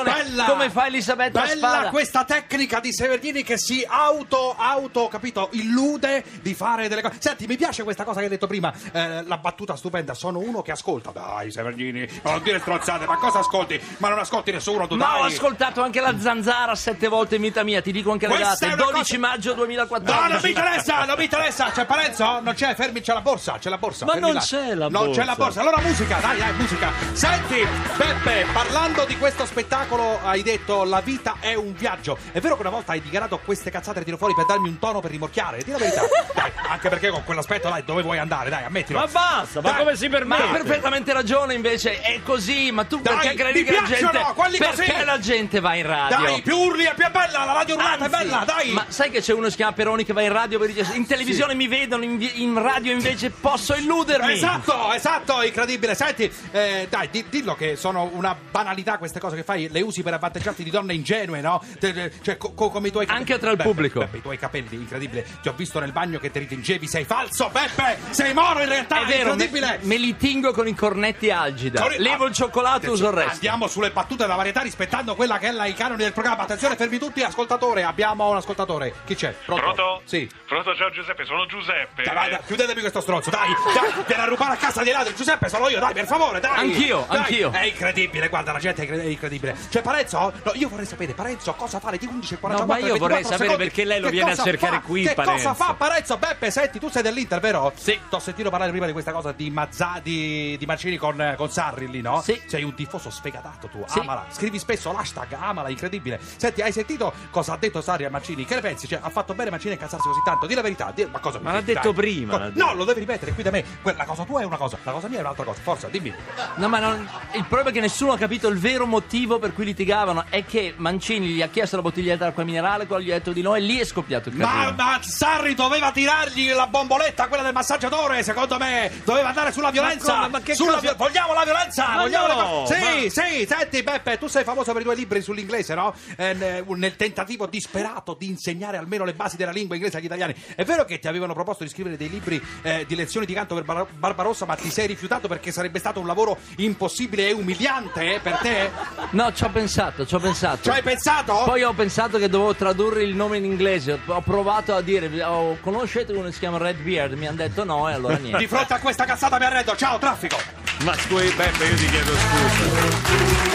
Bella! 0.03 0.45
come 0.45 0.69
fa 0.69 0.87
Elisabetta 0.87 1.41
Bella 1.41 1.67
Spada. 1.67 1.89
questa 1.89 2.23
tecnica 2.25 2.79
di 2.79 2.91
Severnini 2.93 3.43
che 3.43 3.57
si 3.57 3.85
auto, 3.87 4.55
auto, 4.57 5.07
capito, 5.07 5.49
illude 5.51 6.23
di 6.41 6.53
fare 6.53 6.87
delle 6.87 7.01
cose. 7.01 7.15
Senti, 7.19 7.47
mi 7.47 7.57
piace 7.57 7.83
questa 7.83 8.03
cosa 8.03 8.19
che 8.19 8.25
hai 8.25 8.31
detto 8.31 8.47
prima, 8.47 8.73
eh, 8.91 9.23
la 9.23 9.37
battuta 9.37 9.75
stupenda. 9.75 10.13
Sono 10.13 10.39
uno 10.39 10.61
che 10.61 10.71
ascolta. 10.71 11.11
Dai, 11.11 11.51
Severnini, 11.51 12.07
ma 12.23 12.31
non 12.31 12.43
dire 12.43 12.59
strozzate, 12.59 13.05
ma 13.05 13.17
cosa 13.17 13.39
ascolti? 13.39 13.79
Ma 13.97 14.09
non 14.09 14.19
ascolti 14.19 14.51
nessuno, 14.51 14.87
tu 14.87 14.95
Ma 14.95 15.05
dai. 15.11 15.21
ho 15.21 15.23
ascoltato 15.25 15.81
anche 15.81 15.99
la 15.99 16.17
zanzara 16.19 16.75
sette 16.75 17.07
volte 17.07 17.35
in 17.35 17.41
vita 17.41 17.63
mia, 17.63 17.81
ti 17.81 17.91
dico 17.91 18.11
anche 18.11 18.27
le 18.27 18.35
Questa 18.35 18.53
date. 18.53 18.65
è 18.65 18.73
una 18.75 18.91
12 18.91 19.15
cosa- 19.15 19.17
maggio 19.19 19.49
No, 19.49 19.55
2014. 19.55 20.31
Mi 20.43 20.49
interessa, 20.49 21.05
non 21.05 21.15
mi 21.17 21.23
interessa. 21.23 21.71
C'è 21.71 21.85
Parenzo? 21.85 22.39
Non 22.41 22.53
c'è, 22.53 22.75
fermi, 22.75 23.01
c'è 23.01 23.13
la 23.13 23.21
borsa, 23.21 23.57
c'è 23.59 23.69
la 23.69 23.77
borsa. 23.77 24.05
Ma 24.05 24.11
fermi 24.13 24.27
non 24.27 24.35
là. 24.35 24.41
c'è 24.41 24.73
la 24.75 24.87
Non 24.89 25.11
c'è 25.11 25.23
la 25.23 25.35
borsa. 25.35 25.43
borsa. 25.43 25.61
Allora 25.61 25.79
musica, 25.81 26.17
dai, 26.19 26.37
dai, 26.37 26.53
musica. 26.53 26.91
Senti, 27.13 27.65
Beppe, 27.97 28.45
parlando 28.51 29.05
di 29.05 29.17
questo 29.17 29.45
spettacolo, 29.45 30.19
hai 30.23 30.41
detto 30.43 30.83
la 30.83 30.99
vita 31.01 31.35
è 31.39 31.53
un 31.53 31.73
viaggio. 31.73 32.17
È 32.31 32.39
vero 32.39 32.55
che 32.55 32.61
una 32.61 32.69
volta 32.69 32.91
hai 32.93 33.01
dichiarato 33.01 33.39
queste 33.39 33.71
cazzate 33.71 33.99
le 33.99 34.05
tiro 34.05 34.17
fuori 34.17 34.33
per 34.33 34.45
darmi 34.45 34.67
un 34.67 34.79
tono 34.79 34.99
per 34.99 35.11
rimorchiare? 35.11 35.63
Dì 35.63 35.71
la 35.71 35.77
verità. 35.77 36.01
dai, 36.33 36.51
anche 36.69 36.89
perché 36.89 37.09
con 37.09 37.23
quell'aspetto, 37.23 37.69
dai, 37.69 37.83
dove 37.83 38.01
vuoi 38.01 38.17
andare? 38.17 38.49
Dai, 38.49 38.63
ammettilo. 38.63 38.99
Ma 38.99 39.07
basta, 39.07 39.61
ma 39.61 39.69
Dai, 39.71 39.79
come 39.79 39.95
si 39.95 40.07
Ma 40.07 40.17
permette? 40.17 40.43
hai 40.43 40.49
perfettamente 40.51 41.13
ragione 41.13 41.53
invece, 41.53 42.01
è 42.01 42.21
così, 42.23 42.71
ma 42.71 42.83
tu 42.85 42.99
Dai, 43.01 43.15
perché 43.15 43.33
credi 43.35 43.63
che 43.63 43.71
la 43.73 43.83
gente 43.83 44.25
quelli 44.35 44.57
così. 44.57 44.75
Perché 44.83 45.03
la 45.05 45.19
gente 45.19 45.59
va 45.59 45.75
in 45.75 45.85
radio? 45.85 46.17
Dai, 46.17 46.41
più 46.41 46.57
urli 46.57 46.83
è 46.85 46.93
più 46.95 47.09
bella, 47.11 47.43
la 47.45 47.53
radio 47.53 47.75
urlata 47.75 47.97
è 47.97 48.03
Anzi, 48.03 48.09
bella, 48.09 48.43
dai. 48.45 48.71
Ma 48.71 48.85
sai 48.87 49.09
che 49.09 49.21
c'è 49.21 49.33
uno 49.33 49.43
che 49.45 49.49
si 49.51 49.55
chiama 49.57 49.71
Peroni 49.73 50.03
che 50.03 50.13
va 50.13 50.21
in 50.21 50.27
radio 50.27 50.32
per 50.33 50.67
dice, 50.67 50.95
in 50.95 51.05
televisione 51.05 51.53
mi 51.53 51.67
vedono, 51.67 52.03
in, 52.03 52.29
in 52.35 52.61
radio 52.61 52.91
invece 52.91 53.29
posso 53.29 53.73
illudermi. 53.75 54.33
Esatto, 54.33 54.91
esatto, 54.93 55.41
incredibile. 55.41 55.95
Senti, 55.95 56.31
eh, 56.51 56.87
dai, 56.89 57.09
di- 57.09 57.25
dillo 57.29 57.55
che 57.55 57.75
sono 57.75 58.09
una 58.13 58.35
banalità 58.51 58.97
queste 58.97 59.19
cose 59.19 59.35
che 59.35 59.43
fai, 59.43 59.69
le 59.69 59.81
usi 59.81 60.01
per 60.03 60.13
avvantaggiarti 60.13 60.63
di 60.63 60.69
donne 60.69 60.93
ingenue, 60.93 61.41
no? 61.41 61.63
Cioè, 61.79 62.37
co- 62.37 62.53
co- 62.53 62.69
come 62.69 62.87
i 62.87 62.91
tuoi 62.91 63.05
capelli. 63.05 63.25
Anche 63.25 63.39
tra 63.39 63.51
il 63.51 63.57
Beppe, 63.57 63.69
pubblico. 63.69 63.99
Beppe, 63.99 64.17
i 64.17 64.21
tuoi 64.21 64.37
capelli, 64.37 64.75
incredibile. 64.75 65.25
Ti 65.41 65.47
ho 65.49 65.53
visto 65.53 65.79
nel 65.79 65.91
bagno 65.91 66.19
che 66.19 66.31
te 66.31 66.39
li 66.39 66.47
tingevi, 66.47 66.87
sei 66.87 67.05
falso, 67.05 67.49
Beppe! 67.49 67.97
Sei 68.09 68.33
moro 68.33 68.61
in 68.61 68.67
realtà, 68.69 69.03
È 69.03 69.05
vero, 69.05 69.35
me, 69.35 69.43
incredibile! 69.43 69.79
me 69.83 69.97
li 69.97 70.15
tingo 70.17 70.51
con 70.51 70.67
i 70.67 70.73
cornetti 70.75 71.29
Algida. 71.31 71.81
Con 71.81 71.91
Levo 71.97 72.25
il 72.25 72.33
cioccolato 72.33 72.85
e 72.87 72.89
uso 72.89 73.07
il 73.07 73.13
resto. 73.13 73.31
Andiamo 73.33 73.67
sulle 73.67 73.91
battute 73.91 74.23
della 74.23 74.35
varietà 74.35 74.61
rispettando 74.61 75.15
quella 75.15 75.37
che 75.37 75.47
è 75.47 75.51
la, 75.51 75.65
i 75.65 75.73
canoni 75.73 76.01
del 76.03 76.13
programma. 76.13 76.43
Attenzione, 76.43 76.75
fermi 76.75 76.97
tutti, 76.97 77.21
ascoltatore. 77.21 77.83
Abbiamo 77.83 78.29
un 78.29 78.35
ascoltatore. 78.37 78.93
Chi 79.05 79.15
c'è? 79.15 79.33
Pronto? 79.45 79.63
Pronto? 79.63 80.01
Sì. 80.05 80.22
Pronto, 80.47 80.75
ciao 80.75 80.89
Giuseppe, 80.91 81.25
sono 81.25 81.45
Giuseppe. 81.45 82.03
Dai, 82.03 82.13
vai, 82.15 82.29
dai, 82.29 82.39
chiudetemi 82.45 82.79
questo 82.81 83.01
stronzo, 83.01 83.29
dai, 83.29 83.49
dai, 83.73 84.03
vieni 84.05 84.21
a 84.21 84.25
rubare 84.25 84.53
a 84.53 84.57
casa 84.57 84.83
dei 84.83 84.93
ladri, 84.93 85.15
Giuseppe, 85.15 85.49
sono 85.49 85.69
io, 85.69 85.79
dai, 85.79 85.93
per 85.93 86.05
favore, 86.05 86.39
dai. 86.39 86.57
Anch'io, 86.57 87.05
Dai. 87.07 87.17
anch'io. 87.17 87.51
È 87.51 87.63
incredibile, 87.65 88.27
guarda, 88.29 88.51
la 88.51 88.59
gente 88.59 88.81
è 88.81 88.85
incre- 88.85 89.01
è 89.03 89.07
incredibile. 89.07 89.55
Cioè, 89.69 89.81
Parenzo, 89.81 90.33
no, 90.43 90.51
io 90.55 90.69
vorrei 90.69 90.85
sapere, 90.85 91.13
Parenzo, 91.13 91.53
cosa 91.53 91.79
fa 91.79 91.87
alle 91.89 91.99
11.44 91.99 92.57
No, 92.59 92.65
ma 92.65 92.77
io 92.77 92.97
vorrei 92.97 93.21
24 93.21 93.21
sapere 93.23 93.37
secondi? 93.49 93.63
perché 93.63 93.83
lei 93.85 93.99
lo 93.99 94.05
Che 94.07 94.11
viene 94.11 94.31
a 94.31 94.35
cercare 94.35 94.75
fa? 94.77 94.81
qui, 94.81 95.03
Che 95.03 95.13
Parenzo. 95.13 95.47
cosa 95.49 95.53
fa 95.65 95.73
Parenzo? 95.73 96.17
Beppe, 96.17 96.51
senti, 96.51 96.79
tu 96.79 96.89
sei 96.89 97.01
dell'Inter, 97.01 97.39
vero? 97.39 97.71
Sì. 97.75 97.99
T'ho 98.09 98.19
sentito 98.19 98.49
parlare 98.49 98.71
prima 98.71 98.85
di 98.85 98.91
questa 98.91 99.11
cosa 99.11 99.31
di 99.31 99.49
Mazza, 99.49 99.99
di, 100.01 100.55
di 100.57 100.65
Mancini 100.65 100.97
con, 100.97 101.33
con 101.37 101.49
Sarri 101.49 101.89
lì, 101.89 102.01
no? 102.01 102.21
Sì. 102.21 102.41
Sei 102.45 102.63
un 102.63 102.73
tifoso 102.73 103.09
sfegatato 103.09 103.67
tu, 103.67 103.83
Sì. 103.87 103.99
amala. 103.99 104.25
Scrivi 104.29 104.59
spesso 104.59 104.91
l'hashtag, 104.91 105.33
amala, 105.33 105.69
incredibile. 105.69 106.19
Senti, 106.37 106.61
hai 106.61 106.71
sentito 106.71 107.13
cosa 107.31 107.53
ha 107.53 107.57
detto 107.57 107.81
Sarri 107.81 108.05
a 108.05 108.09
Mancini? 108.09 108.45
Che 108.45 108.55
ne 108.55 108.61
pensi? 108.61 108.87
Cioè, 108.87 108.99
ha 109.01 109.09
fatto 109.09 109.33
bene 109.33 109.49
Mancini 109.49 109.73
a 109.73 109.77
cazzarsi 110.03 110.07
così 110.07 110.21
tanto? 110.23 110.45
Di 110.45 110.53
la 110.53 110.61
verità, 110.61 110.91
di- 110.93 111.05
ma 111.05 111.19
cosa 111.19 111.37
mi 111.37 111.45
Ma 111.45 111.53
l'ha 111.53 111.61
detto 111.61 111.91
dai? 111.91 111.93
prima, 111.93 112.33
Co- 112.33 112.37
l'ha 112.39 112.49
detto. 112.49 112.65
No, 112.65 112.73
lo 112.73 112.83
devi 112.83 112.99
ripetere 112.99 113.31
qui 113.33 113.43
da 113.43 113.51
me. 113.51 113.63
Que- 113.81 113.93
La 113.95 114.05
cosa 114.05 114.23
tua 114.23 114.41
è 114.41 114.45
una 114.45 114.57
cosa, 114.57 114.77
la 114.83 114.91
cosa 114.91 115.07
mia 115.07 115.19
è 115.19 115.21
un'altra 115.21 115.43
cosa. 115.45 115.61
Forza, 115.61 115.87
dimmi. 115.87 116.13
No, 116.55 116.67
ma 116.67 116.79
non- 116.79 117.07
il 117.33 117.43
problema 117.45 117.69
è 117.69 117.73
che 117.73 117.79
nessuno 117.79 118.11
ha 118.13 118.17
capito 118.17 118.47
il 118.47 118.57
vero 118.57 118.85
motivo 118.85 119.39
per 119.39 119.53
cui 119.53 119.65
litigavano. 119.65 120.25
È 120.29 120.43
che 120.45 120.73
Mancini 120.77 121.27
gli 121.27 121.41
ha 121.41 121.47
chiesto 121.47 121.75
la 121.77 121.81
bottiglietta 121.81 122.25
d'acqua 122.25 122.43
minerale, 122.43 122.85
quello 122.87 123.01
gli 123.03 123.11
ha 123.11 123.15
detto 123.15 123.31
di 123.31 123.41
no 123.41 123.55
e 123.55 123.59
lì 123.59 123.77
è 123.79 123.85
scoppiato 123.85 124.29
il 124.29 124.35
Ma, 124.35 124.45
casino. 124.45 124.73
ma 124.75 124.99
Sarri 125.01 125.53
doveva 125.53 125.91
tirargli 125.91 126.51
la 126.51 126.67
bomboletta, 126.67 127.27
quella 127.27 127.43
del 127.43 127.53
massaggiatore, 127.53 128.23
secondo 128.23 128.57
me. 128.57 128.91
Doveva 129.03 129.29
andare 129.29 129.51
sulla 129.51 129.69
violenza. 129.71 130.17
Ma? 130.21 130.27
Ma 130.27 130.41
che 130.41 130.55
Sulla 130.55 130.73
cosa- 130.75 130.91
vi- 130.91 130.97
Vogliamo 130.97 131.33
la 131.33 131.43
violenza? 131.43 131.87
Ma 131.87 132.01
vogliamo 132.01 132.27
no, 132.27 132.33
co- 132.63 132.65
Sì, 132.65 132.79
ma- 132.79 133.09
sì, 133.09 133.45
senti 133.47 133.83
Beppe, 133.83 134.17
tu 134.17 134.27
sei 134.27 134.43
famoso 134.43 134.71
per 134.71 134.81
i 134.81 134.83
tuoi 134.83 134.95
libri 134.95 135.21
sull'inglese, 135.21 135.75
no? 135.75 135.93
Eh, 136.15 136.33
ne- 136.33 136.63
nel 136.65 136.95
tentativo 136.95 137.45
disperato 137.45 138.15
di 138.17 138.27
insegnare 138.27 138.77
almeno 138.77 139.03
le 139.05 139.13
basi 139.13 139.35
della 139.37 139.51
lingua 139.51 139.75
inglese 139.75 139.92
agli 139.97 140.05
italiani. 140.05 140.35
È 140.55 140.63
vero 140.63 140.85
che 140.85 140.99
ti 140.99 141.07
avevano 141.07 141.33
proposto 141.33 141.63
di 141.63 141.69
scrivere 141.69 141.97
dei 141.97 142.09
libri 142.09 142.41
eh, 142.61 142.85
di 142.87 142.95
lezioni 142.95 143.25
di 143.25 143.33
canto 143.33 143.55
per 143.55 143.63
Bar- 143.63 143.87
Barbarossa, 143.93 144.45
ma 144.45 144.55
ti 144.55 144.69
sei 144.69 144.87
rifiutato 144.87 145.27
perché 145.27 145.51
sarebbe 145.51 145.79
stato 145.79 145.99
un 145.99 146.07
lavoro 146.07 146.37
impossibile 146.57 147.27
e 147.29 147.31
umiliante 147.33 148.15
eh, 148.15 148.19
per 148.19 148.37
te? 148.37 148.69
No, 149.11 149.31
ci 149.33 149.43
ho 149.43 149.49
pensato, 149.49 150.05
ci 150.05 150.15
ho 150.15 150.19
pensato. 150.19 150.63
Ci 150.63 150.69
hai 150.69 150.81
pensato? 150.81 151.43
Poi 151.45 151.63
ho 151.63 151.73
pensato 151.73 152.17
che 152.17 152.29
dovevo 152.29 152.55
tradurre 152.55 153.03
il 153.03 153.15
nome 153.15 153.37
in 153.37 153.45
inglese. 153.45 153.99
Ho 154.05 154.21
provato 154.21 154.73
a 154.75 154.81
dire, 154.81 155.23
oh, 155.23 155.57
conoscete 155.61 156.11
uno 156.13 156.25
che 156.27 156.31
si 156.33 156.39
chiama 156.39 156.57
Red 156.57 156.77
Beard? 156.81 157.13
Mi 157.13 157.27
hanno 157.27 157.37
detto 157.37 157.63
no 157.63 157.89
e 157.89 157.93
allora 157.93 158.15
Di 158.15 158.23
niente. 158.23 158.47
fronte 158.47 158.73
a 158.73 158.79
questa 158.79 159.05
cazzata 159.05 159.37
mi 159.37 159.45
arredo. 159.45 159.75
Ciao, 159.75 159.97
traffico. 159.99 160.37
Ma 160.83 160.93
scusi, 160.95 161.31
Beppe, 161.33 161.65
io 161.65 161.75
ti 161.75 161.85
chiedo 161.85 162.11
scusa. 162.11 163.51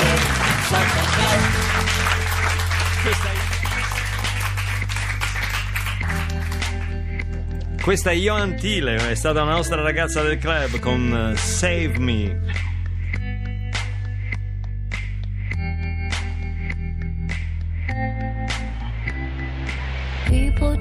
Questa 7.89 8.11
è 8.11 8.17
Johan 8.17 8.55
Thiele, 8.55 8.97
è 8.97 9.15
stata 9.15 9.41
una 9.41 9.53
nostra 9.53 9.81
ragazza 9.81 10.21
del 10.21 10.37
club 10.37 10.79
con 10.79 11.33
eh, 11.33 11.37
Save 11.39 11.99
Me. 11.99 12.39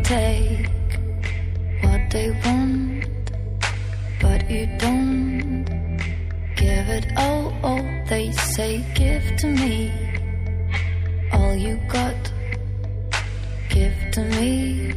Take 0.04 0.70
what 1.82 2.10
they 2.10 2.30
want, 2.44 3.06
but 4.20 4.50
you 4.50 4.68
don't 4.78 5.66
give 6.56 6.90
it. 6.90 7.06
Oh, 7.18 7.54
oh, 7.62 7.86
they 8.08 8.32
say, 8.34 8.84
give 8.94 9.36
to 9.38 9.48
me 9.48 9.92
all 11.32 11.56
you 11.56 11.78
got. 11.88 12.34
Give 13.70 13.94
to 14.12 14.22
me 14.40 14.94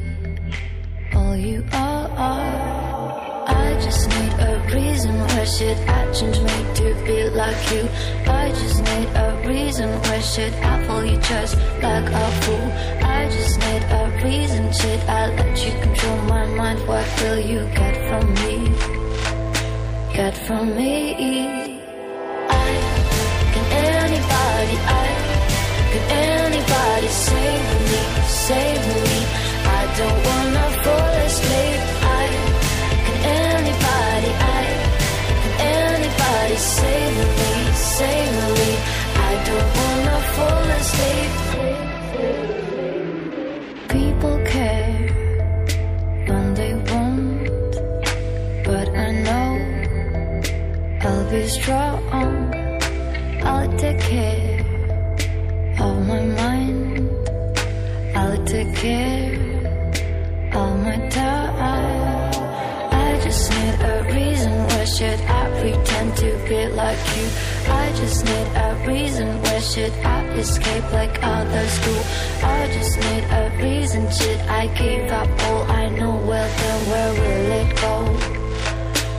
you 1.40 1.64
are. 1.72 2.08
I 3.46 3.80
just 3.80 4.08
need 4.08 4.32
a 4.48 4.52
reason. 4.74 5.18
Why 5.18 5.44
should 5.44 5.78
I 5.88 6.12
change 6.12 6.38
me 6.38 6.56
to 6.78 6.86
be 7.06 7.30
like 7.30 7.60
you? 7.72 7.88
I 8.30 8.50
just 8.50 8.78
need 8.84 9.08
a 9.16 9.42
reason. 9.46 9.88
Why 10.04 10.20
should 10.20 10.52
I 10.54 10.86
fall 10.86 11.04
you 11.04 11.16
just 11.16 11.56
like 11.82 12.08
a 12.22 12.26
fool? 12.42 12.66
I 13.16 13.28
just 13.30 13.58
need 13.58 13.82
a 14.00 14.04
reason. 14.24 14.72
Should 14.72 15.00
I 15.08 15.34
let 15.34 15.64
you 15.64 15.72
control 15.80 16.18
my 16.34 16.46
mind? 16.46 16.86
What 16.86 17.06
will 17.20 17.40
you 17.40 17.60
get 17.80 17.94
from 18.08 18.26
me? 18.42 18.56
Get 20.12 20.36
from 20.46 20.76
me? 20.76 21.80
I 22.48 22.70
can 23.52 23.66
anybody. 23.96 24.76
I 25.00 25.06
can 25.90 26.04
anybody 26.10 27.08
save 27.08 27.64
me? 27.90 28.02
Save 28.28 28.79
strong. 51.50 52.54
I'll 53.42 53.72
take 53.76 53.98
care 53.98 54.60
of 55.80 56.06
my 56.06 56.22
mind. 56.40 57.10
I'll 58.14 58.44
take 58.44 58.72
care 58.76 59.34
of 60.54 60.70
my 60.86 60.98
time. 61.08 62.30
I 62.92 63.20
just 63.24 63.50
need 63.50 63.76
a 63.92 63.96
reason. 64.14 64.52
Why 64.70 64.84
should 64.84 65.20
I 65.38 65.42
pretend 65.60 66.16
to 66.22 66.30
be 66.48 66.60
like 66.82 67.02
you? 67.16 67.26
I 67.82 67.86
just 68.00 68.24
need 68.24 68.48
a 68.66 68.70
reason. 68.86 69.28
Why 69.42 69.58
should 69.58 69.92
I 70.04 70.18
escape 70.38 70.92
like 70.92 71.16
others 71.22 71.74
do? 71.84 71.96
I 72.46 72.60
just 72.76 72.94
need 73.04 73.24
a 73.42 73.44
reason. 73.62 74.02
Should 74.18 74.40
I 74.60 74.62
give 74.80 75.10
up 75.10 75.28
all 75.46 75.62
I 75.82 75.88
know? 75.88 76.14
Well, 76.28 76.50
then 76.60 76.78
where 76.90 77.12
will 77.20 77.50
it 77.62 77.70
go? 77.84 77.94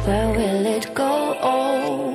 Where 0.05 0.29
will 0.37 0.65
it 0.77 0.95
go? 0.95 1.11
I 1.43 2.10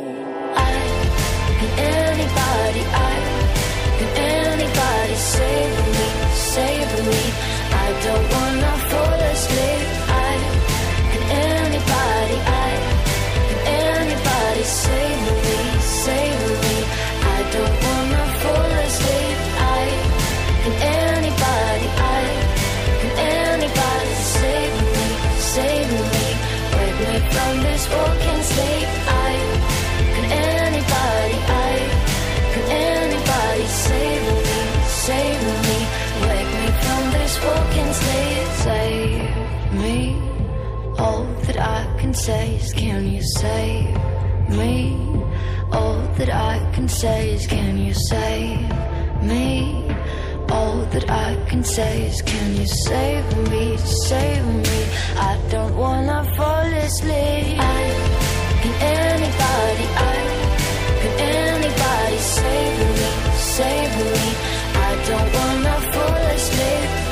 from 27.35 27.63
this. 27.63 27.89
I 29.09 29.33
can 30.15 30.27
anybody, 30.33 31.39
can 32.53 32.65
anybody 32.71 33.67
save 33.67 34.25
me, 34.49 34.61
save 34.87 35.43
me. 35.67 35.79
Wake 36.27 36.53
me 36.61 36.69
from 36.83 37.03
this 37.15 37.35
sleep. 38.01 38.49
Save 38.67 39.37
me. 39.83 40.17
All 40.99 41.25
that 41.45 41.59
I 41.59 41.97
can 41.99 42.15
say 42.15 42.57
is, 42.57 42.73
can 42.73 43.07
you 43.07 43.23
save 43.23 43.95
me? 44.49 44.97
All 45.73 45.99
that 46.19 46.31
I 46.33 46.71
can 46.73 46.89
say 46.89 47.31
is, 47.31 47.47
can 47.47 47.79
you 47.79 47.93
save 47.93 48.61
me? 49.23 49.86
All 50.51 50.79
that 50.93 51.11
I 51.11 51.37
can 51.49 51.65
say 51.65 52.07
is, 52.07 52.23
can 52.23 52.57
you 52.57 52.67
save 52.67 53.27
me? 53.51 53.77
Save 53.77 54.47
me. 54.47 54.79
I 55.31 55.39
don't 55.51 55.77
wanna 55.77 56.25
fall 56.37 56.67
asleep. 56.87 57.59
I 57.59 57.83
can 58.63 58.75
anybody, 58.83 59.87
I 60.13 60.17
can 61.01 61.15
anybody 61.21 62.19
save 62.19 62.79
me? 62.99 63.11
Save 63.57 63.93
me. 64.15 64.27
I 64.89 64.91
don't 65.09 65.31
wanna 65.39 65.77
fall 65.93 66.23
asleep. 66.37 67.06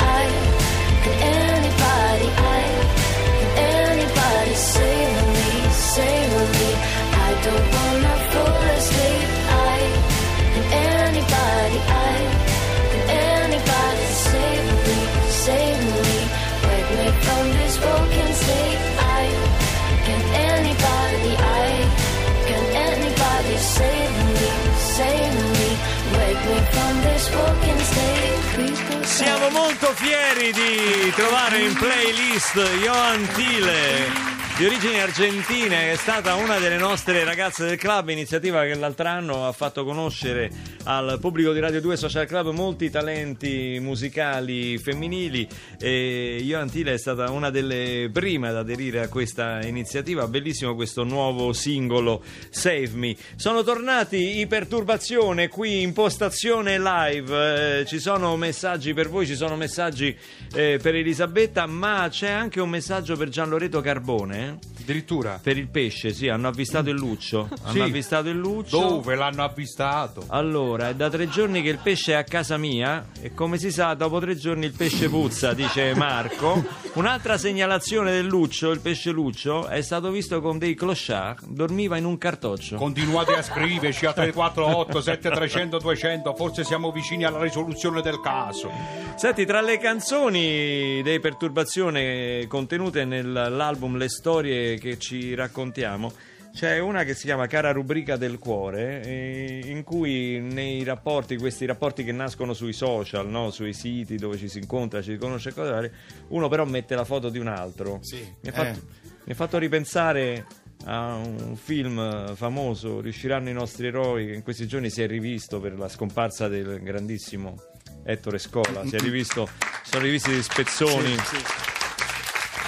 Siamo 29.03 29.49
molto 29.51 29.87
fieri 29.95 30.53
di 30.53 31.13
trovare 31.15 31.61
in 31.61 31.75
playlist 31.75 32.59
Johan 32.83 33.29
Thiele 33.35 34.34
di 34.57 34.67
origini 34.67 35.01
argentine 35.01 35.91
è 35.91 35.97
stata 35.97 36.37
una 36.37 36.59
delle 36.59 36.77
nostre 36.77 37.25
ragazze 37.25 37.67
del 37.67 37.77
club, 37.77 38.11
iniziativa 38.11 38.63
che 38.63 38.75
l'altro 38.77 39.09
anno 39.09 39.49
ha 39.49 39.53
fatto 39.53 39.85
conoscere 39.85 40.49
al 40.85 41.19
pubblico 41.21 41.53
di 41.53 41.59
Radio 41.59 41.81
2 41.81 41.97
Social 41.97 42.27
Club 42.27 42.51
molti 42.51 42.89
talenti 42.89 43.79
musicali 43.81 44.79
femminili 44.79 45.49
e 45.81 46.41
Johan 46.45 46.71
Thiele 46.71 46.93
è 46.93 46.99
stata 46.99 47.31
una 47.33 47.51
delle 47.51 48.11
prime 48.13 48.49
ad 48.49 48.57
aderire 48.57 49.01
a 49.01 49.09
questa 49.09 49.61
iniziativa, 49.65 50.29
bellissimo 50.29 50.77
questo 50.77 51.03
nuovo 51.03 51.53
singolo 51.53 52.23
Save 52.51 52.91
Me. 52.93 53.17
Sono 53.35 53.65
tornati 53.65 54.39
i 54.39 54.47
Perturbazione 54.47 55.49
qui 55.49 55.83
in 55.83 55.93
postazione 55.93 56.79
live, 56.79 57.81
eh, 57.81 57.87
ci 57.87 57.99
sono 57.99 58.37
messaggi 58.37 58.95
per 58.95 59.09
voi, 59.09 59.27
ci 59.27 59.35
sono 59.35 59.57
messaggi 59.57 60.17
eh, 60.55 60.79
per 60.81 60.95
Elisabetta, 60.95 61.67
ma 61.67 62.07
c'è 62.09 62.31
anche 62.31 62.61
un 62.61 62.69
messaggio 62.69 63.17
per 63.17 63.31
Gian 63.31 63.49
Loreto 63.49 63.81
Carbone. 63.81 64.44
Addirittura. 64.81 65.41
Per 65.43 65.57
il 65.57 65.69
pesce, 65.69 66.13
sì, 66.13 66.29
hanno 66.29 66.49
avvistato 66.49 66.91
il 66.91 66.97
luccio. 66.97 67.49
Hanno 67.63 67.73
Sì. 67.73 67.81
avvistato 67.81 68.29
il 68.29 68.37
luccio. 68.37 68.79
Dove 68.79 69.15
l'hanno 69.15 69.43
avvistato? 69.45 70.25
Allora, 70.29 70.89
è 70.91 70.95
da 70.95 71.09
tre 71.09 71.29
giorni 71.29 71.63
che 71.63 71.71
il 71.71 71.79
pesce 71.83 72.13
è 72.13 72.17
a 72.17 72.25
casa 72.25 72.57
mia 72.59 73.07
e 73.21 73.33
come 73.33 73.57
si 73.59 73.71
sa, 73.73 73.95
dopo 73.95 74.21
tre 74.21 74.37
giorni 74.37 74.67
il 74.67 74.73
pesce 74.73 75.09
puzza, 75.09 75.53
dice 75.55 75.95
Marco. 75.97 76.63
Un'altra 76.95 77.39
segnalazione 77.39 78.13
del 78.13 78.27
Luccio, 78.27 78.71
il 78.71 78.81
pesce 78.81 79.11
Luccio, 79.11 79.67
è 79.67 79.81
stato 79.81 80.11
visto 80.11 80.41
con 80.41 80.59
dei 80.59 80.75
clochard, 80.75 81.47
dormiva 81.47 81.97
in 81.97 82.05
un 82.05 82.19
cartoccio. 82.19 82.77
Continuate 82.77 83.33
a 83.33 83.43
scriverci 83.43 84.07
a 84.07 84.13
348 84.13 85.01
7300 85.01 85.79
200, 85.79 86.35
forse 86.35 86.63
siamo 86.65 86.93
vicini 86.93 87.25
alla 87.25 87.41
risoluzione 87.41 88.01
del 88.03 88.21
caso. 88.21 88.71
Senti, 89.17 89.45
tra 89.47 89.61
le 89.61 89.79
canzoni 89.79 91.01
dei 91.03 91.21
Perturbazione 91.21 92.47
contenute 92.49 93.05
nell'album 93.05 93.97
Le 93.97 94.09
storie 94.09 94.34
che 94.43 94.97
ci 94.99 95.35
raccontiamo, 95.35 96.13
c'è 96.53 96.79
una 96.79 97.05
che 97.05 97.15
si 97.15 97.25
chiama 97.25 97.47
Cara 97.47 97.73
rubrica 97.73 98.17
del 98.17 98.39
cuore, 98.39 99.03
eh, 99.03 99.63
in 99.65 99.83
cui 99.83 100.41
nei 100.41 100.85
rapporti, 100.85 101.37
questi 101.37 101.67
rapporti 101.67 102.05
che 102.05 102.13
nascono 102.13 102.53
sui 102.53 102.73
social, 102.73 103.29
no? 103.29 103.51
sui 103.51 103.73
siti 103.73 104.17
dove 104.17 104.37
ci 104.37 104.49
si 104.49 104.59
incontra, 104.59 105.03
ci 105.03 105.13
si 105.13 105.19
conosce 105.19 105.49
e 105.51 105.53
cose 105.53 105.71
varie, 105.71 105.93
uno 106.29 106.49
però 106.49 106.65
mette 106.65 106.95
la 106.95 107.05
foto 107.05 107.29
di 107.29 107.39
un 107.39 107.49
altro. 107.49 107.99
Sì, 108.03 108.25
Mi 108.41 108.49
ha 108.49 108.53
fatto, 108.53 108.81
eh. 109.25 109.35
fatto 109.35 109.59
ripensare 109.59 110.47
a 110.87 111.15
un 111.15 111.57
film 111.57 112.35
famoso, 112.35 113.01
Riusciranno 113.01 113.49
i 113.49 113.53
nostri 113.53 113.87
eroi, 113.87 114.27
che 114.27 114.33
in 114.35 114.43
questi 114.43 114.67
giorni 114.67 114.91
si 114.91 115.03
è 115.03 115.07
rivisto 115.07 115.61
per 115.61 115.79
la 115.79 115.89
scomparsa 115.89 116.49
del 116.49 116.81
grandissimo 116.83 117.57
Ettore 118.05 118.39
Scola, 118.39 118.85
si 118.87 118.97
è 118.97 119.01
rivisto, 119.01 119.49
sono 119.83 120.05
rivisti 120.05 120.31
dei 120.31 120.43
spezzoni. 120.43 121.15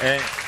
Eh, 0.02 0.45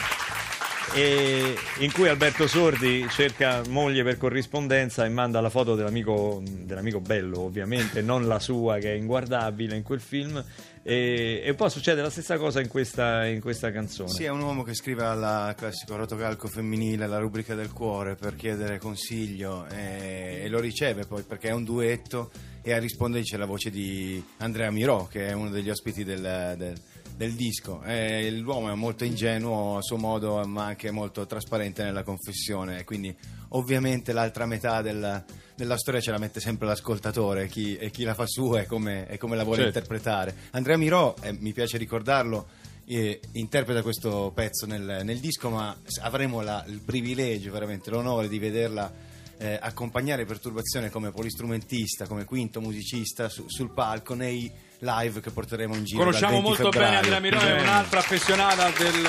e 0.98 1.54
in 1.78 1.92
cui 1.92 2.08
Alberto 2.08 2.48
Sordi 2.48 3.06
cerca 3.08 3.62
moglie 3.68 4.02
per 4.02 4.16
corrispondenza 4.16 5.04
e 5.04 5.08
manda 5.08 5.40
la 5.40 5.48
foto 5.48 5.76
dell'amico, 5.76 6.42
dell'amico 6.44 6.98
bello, 6.98 7.42
ovviamente, 7.42 8.02
non 8.02 8.26
la 8.26 8.40
sua 8.40 8.78
che 8.78 8.94
è 8.94 8.96
inguardabile 8.96 9.76
in 9.76 9.84
quel 9.84 10.00
film. 10.00 10.44
E, 10.82 11.42
e 11.44 11.54
poi 11.54 11.70
succede 11.70 12.02
la 12.02 12.10
stessa 12.10 12.36
cosa 12.36 12.60
in 12.60 12.66
questa, 12.66 13.26
in 13.26 13.40
questa 13.40 13.70
canzone. 13.70 14.08
Sì, 14.08 14.24
è 14.24 14.28
un 14.28 14.40
uomo 14.40 14.64
che 14.64 14.74
scrive 14.74 15.04
al 15.04 15.54
classico 15.56 15.94
rotocalco 15.94 16.48
femminile, 16.48 17.06
la 17.06 17.18
rubrica 17.18 17.54
del 17.54 17.72
cuore, 17.72 18.16
per 18.16 18.34
chiedere 18.34 18.78
consiglio 18.78 19.66
e, 19.68 20.40
e 20.42 20.48
lo 20.48 20.58
riceve 20.58 21.04
poi 21.04 21.22
perché 21.22 21.50
è 21.50 21.52
un 21.52 21.62
duetto 21.62 22.30
e 22.60 22.72
a 22.72 22.78
rispondere 22.78 23.22
c'è 23.22 23.36
la 23.36 23.46
voce 23.46 23.70
di 23.70 24.22
Andrea 24.38 24.70
Mirò, 24.72 25.06
che 25.06 25.28
è 25.28 25.32
uno 25.32 25.50
degli 25.50 25.70
ospiti 25.70 26.02
del, 26.02 26.54
del- 26.56 26.80
del 27.18 27.32
disco. 27.32 27.82
E 27.82 28.30
l'uomo 28.30 28.70
è 28.70 28.74
molto 28.74 29.04
ingenuo 29.04 29.76
a 29.76 29.82
suo 29.82 29.96
modo, 29.96 30.40
ma 30.46 30.66
anche 30.66 30.90
molto 30.92 31.26
trasparente 31.26 31.82
nella 31.82 32.04
confessione, 32.04 32.84
quindi 32.84 33.14
ovviamente 33.48 34.12
l'altra 34.12 34.46
metà 34.46 34.80
della, 34.82 35.22
della 35.56 35.76
storia 35.76 36.00
ce 36.00 36.12
la 36.12 36.18
mette 36.18 36.38
sempre 36.38 36.68
l'ascoltatore 36.68 37.48
chi- 37.48 37.76
e 37.76 37.90
chi 37.90 38.04
la 38.04 38.14
fa 38.14 38.24
sua 38.26 38.60
e 38.60 38.66
come, 38.66 39.08
e 39.08 39.18
come 39.18 39.34
la 39.36 39.42
vuole 39.42 39.62
Certo. 39.62 39.78
interpretare. 39.78 40.34
Andrea 40.52 40.76
Mirò, 40.76 41.12
eh, 41.22 41.32
mi 41.32 41.52
piace 41.52 41.76
ricordarlo, 41.76 42.46
eh, 42.86 43.20
interpreta 43.32 43.82
questo 43.82 44.30
pezzo 44.32 44.64
nel, 44.66 45.00
nel 45.02 45.18
disco, 45.18 45.50
ma 45.50 45.76
avremo 46.02 46.40
la- 46.40 46.64
il 46.68 46.80
privilegio, 46.80 47.50
veramente 47.50 47.90
l'onore 47.90 48.28
di 48.28 48.38
vederla 48.38 48.90
eh, 49.38 49.58
accompagnare 49.60 50.24
Perturbazione 50.24 50.90
come 50.90 51.10
polistrumentista, 51.10 52.06
come 52.06 52.24
quinto 52.24 52.60
musicista 52.60 53.28
su- 53.28 53.44
sul 53.48 53.72
palco 53.72 54.14
nei 54.14 54.50
live 54.80 55.20
che 55.20 55.30
porteremo 55.30 55.74
in 55.74 55.84
giro. 55.84 56.00
Conosciamo 56.00 56.40
dal 56.40 56.42
20 56.42 56.62
molto 56.62 56.78
bene 56.78 56.84
febbraio. 56.96 57.14
Andrea 57.14 57.20
Mirone, 57.20 57.44
è 57.50 57.56
Bene. 57.56 57.62
un'altra 57.68 58.00
appassionata 58.00 58.70
del, 58.70 59.02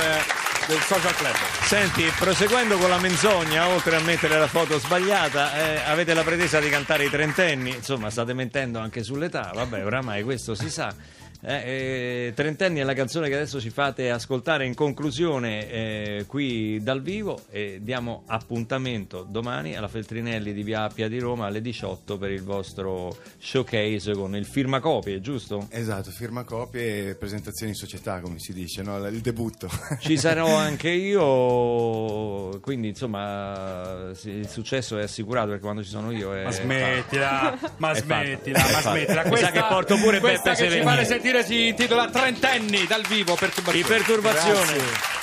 del 0.68 0.80
social 0.82 1.16
club. 1.16 1.36
Senti, 1.66 2.04
proseguendo 2.18 2.78
con 2.78 2.90
la 2.90 3.00
menzogna, 3.00 3.68
oltre 3.68 3.96
a 3.96 4.00
mettere 4.02 4.40
la 4.40 4.48
foto 4.48 4.80
sbagliata, 4.80 5.56
eh, 5.56 5.90
avete 5.90 6.14
la 6.14 6.24
pretesa 6.24 6.60
di 6.60 6.70
cantare 6.70 7.06
i 7.06 7.10
trentenni, 7.10 7.72
insomma 7.72 8.10
state 8.10 8.34
mentendo 8.34 8.80
anche 8.80 9.04
sull'età, 9.04 9.52
vabbè 9.54 9.86
oramai 9.86 10.24
questo 10.24 10.56
si 10.56 10.70
sa. 10.70 10.96
Eh, 11.42 12.28
eh, 12.28 12.34
trentenni 12.36 12.80
è 12.80 12.84
la 12.84 12.94
canzone 12.94 13.30
che 13.30 13.36
adesso 13.36 13.62
ci 13.62 13.70
fate 13.70 14.12
ascoltare 14.12 14.66
in 14.66 14.74
conclusione 14.74 15.70
eh, 15.70 16.26
qui 16.28 16.84
dal 16.84 17.02
vivo 17.02 17.44
e 17.50 17.80
diamo 17.82 18.24
appuntamento 18.26 19.24
domani 19.24 19.78
alla 19.78 19.88
Feltrinelli 19.88 20.52
di 20.52 20.64
Via 20.64 20.84
Appia 20.84 21.08
di 21.08 21.18
Roma 21.18 21.46
alle 21.46 21.62
18 21.62 22.18
per 22.18 22.32
il 22.32 22.44
vostro 22.44 23.16
showcase 23.38 24.12
con 24.16 24.36
il 24.36 24.46
firmacopie, 24.46 25.22
giusto? 25.22 25.68
Esatto, 25.70 26.12
firma 26.12 26.44
copie 26.44 27.12
e 27.12 27.16
presentazioni 27.16 27.72
in 27.72 27.78
società, 27.78 28.20
come 28.20 28.40
si 28.40 28.52
dice, 28.52 28.82
no? 28.82 28.98
il 29.08 29.22
debutto. 29.22 29.70
Ci 30.00 30.18
sarò 30.18 30.58
anche 30.58 30.90
io, 30.90 32.60
quindi 32.60 32.90
insomma 32.90 34.12
il 34.24 34.50
successo 34.50 34.98
è 34.98 35.04
assicurato 35.04 35.48
perché 35.48 35.62
quando 35.62 35.84
ci 35.84 35.90
sono 35.90 36.12
io 36.12 36.36
è 36.36 36.44
Ma 36.44 36.52
smettila, 36.52 37.58
ma 37.78 37.94
smettila, 37.94 38.60
ma 38.60 38.82
smettila. 38.82 39.24
Mi 39.26 39.38
sa 39.38 39.52
che 39.52 39.64
porto 39.70 39.96
pure 39.96 40.20
questa 40.20 40.52
Beppe 40.52 40.68
che 40.68 41.29
sentire 41.30 41.46
si 41.46 41.68
intitola 41.68 42.10
Trentenni 42.10 42.86
dal 42.86 43.06
vivo 43.06 43.34
di 43.34 43.38
Perturbazione. 43.38 43.84
perturbazione. 43.84 45.19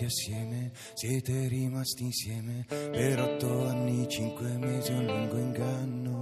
Cresciuti 0.00 0.04
assieme, 0.04 0.70
siete 0.94 1.48
rimasti 1.48 2.04
insieme, 2.04 2.64
per 2.68 3.20
otto 3.20 3.66
anni, 3.66 4.08
cinque 4.08 4.56
mesi, 4.56 4.92
un 4.92 5.04
lungo 5.04 5.36
inganno. 5.36 6.19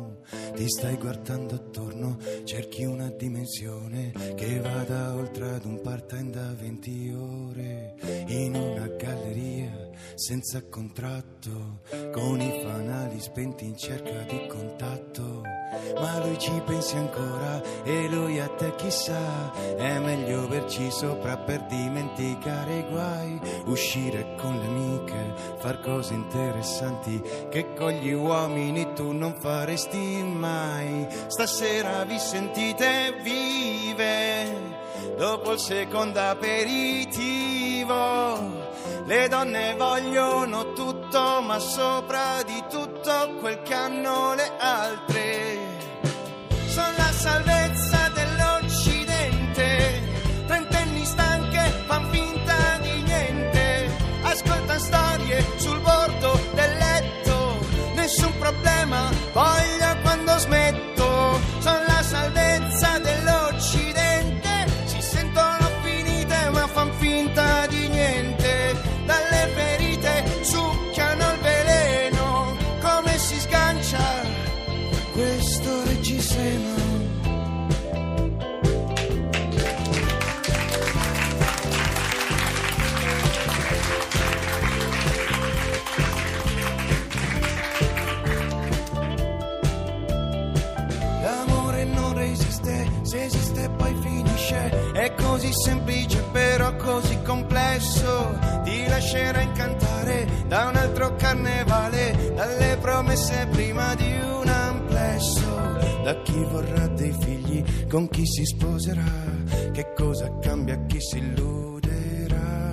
Ti 0.54 0.68
stai 0.68 0.96
guardando 0.96 1.54
attorno, 1.54 2.18
cerchi 2.44 2.84
una 2.84 3.08
dimensione 3.10 4.12
che 4.34 4.60
vada 4.60 5.14
oltre 5.14 5.50
ad 5.54 5.64
un 5.64 5.80
part-time 5.80 6.30
da 6.30 6.52
20 6.54 7.12
ore, 7.12 7.94
in 8.26 8.54
una 8.54 8.86
galleria 8.88 9.90
senza 10.14 10.62
contratto, 10.68 11.80
con 12.12 12.40
i 12.40 12.60
fanali 12.62 13.20
spenti 13.20 13.66
in 13.66 13.76
cerca 13.76 14.22
di 14.22 14.46
contatto. 14.48 15.42
Ma 16.00 16.24
lui 16.24 16.38
ci 16.38 16.62
pensi 16.64 16.96
ancora 16.96 17.62
e 17.84 18.08
lui 18.08 18.40
a 18.40 18.48
te 18.48 18.74
chissà, 18.76 19.52
è 19.76 19.98
meglio 19.98 20.44
averci 20.44 20.90
sopra 20.90 21.36
per 21.36 21.66
dimenticare 21.66 22.78
i 22.78 22.86
guai, 22.88 23.40
uscire 23.66 24.34
con 24.38 24.56
le 24.56 24.66
amiche, 24.66 25.34
far 25.58 25.80
cose 25.80 26.14
interessanti 26.14 27.20
che 27.50 27.74
con 27.74 27.90
gli 27.90 28.12
uomini 28.12 28.94
tu 28.94 29.12
non 29.12 29.34
faresti 29.34 30.07
mai. 30.22 31.06
Stasera 31.28 32.04
vi 32.04 32.18
sentite 32.18 33.14
vive, 33.22 34.76
dopo 35.16 35.52
il 35.52 35.58
secondo 35.58 36.20
aperitivo. 36.20 37.86
Le 39.04 39.28
donne 39.28 39.74
vogliono 39.76 40.72
tutto, 40.72 41.40
ma 41.42 41.58
sopra 41.58 42.42
di 42.44 42.62
tutto 42.68 43.36
quel 43.40 43.62
che 43.62 43.74
hanno 43.74 44.34
le 44.34 44.50
altre. 44.58 45.58
Sono 46.66 46.92
la 46.96 47.10
salvezza 47.12 48.10
dell'Occidente, 48.14 50.02
trentenni 50.46 51.04
stanche 51.04 51.72
fan 51.86 52.10
finta 52.10 52.78
di 52.82 53.02
niente. 53.02 53.90
Ascolta 54.22 54.78
storie 54.78 55.44
sul 55.56 55.80
bordo 55.80 56.38
del 56.52 56.76
letto, 56.76 57.58
nessun 57.94 58.36
problema, 58.38 59.10
voglio. 59.32 59.87
los 60.38 60.48
meto 60.48 61.40
son 61.60 61.84
las 61.88 62.14
aldeas. 62.14 62.47
Carnevale, 101.28 102.32
dalle 102.34 102.78
promesse 102.80 103.46
prima 103.50 103.94
di 103.94 104.10
un 104.18 104.48
amplesso. 104.48 105.76
Da 106.02 106.22
chi 106.22 106.42
vorrà 106.44 106.86
dei 106.88 107.14
figli, 107.20 107.62
con 107.86 108.08
chi 108.08 108.26
si 108.26 108.44
sposerà, 108.46 109.12
che 109.72 109.92
cosa 109.94 110.30
cambia 110.40 110.78
chi 110.86 110.98
si 111.00 111.18
illuderà. 111.18 112.72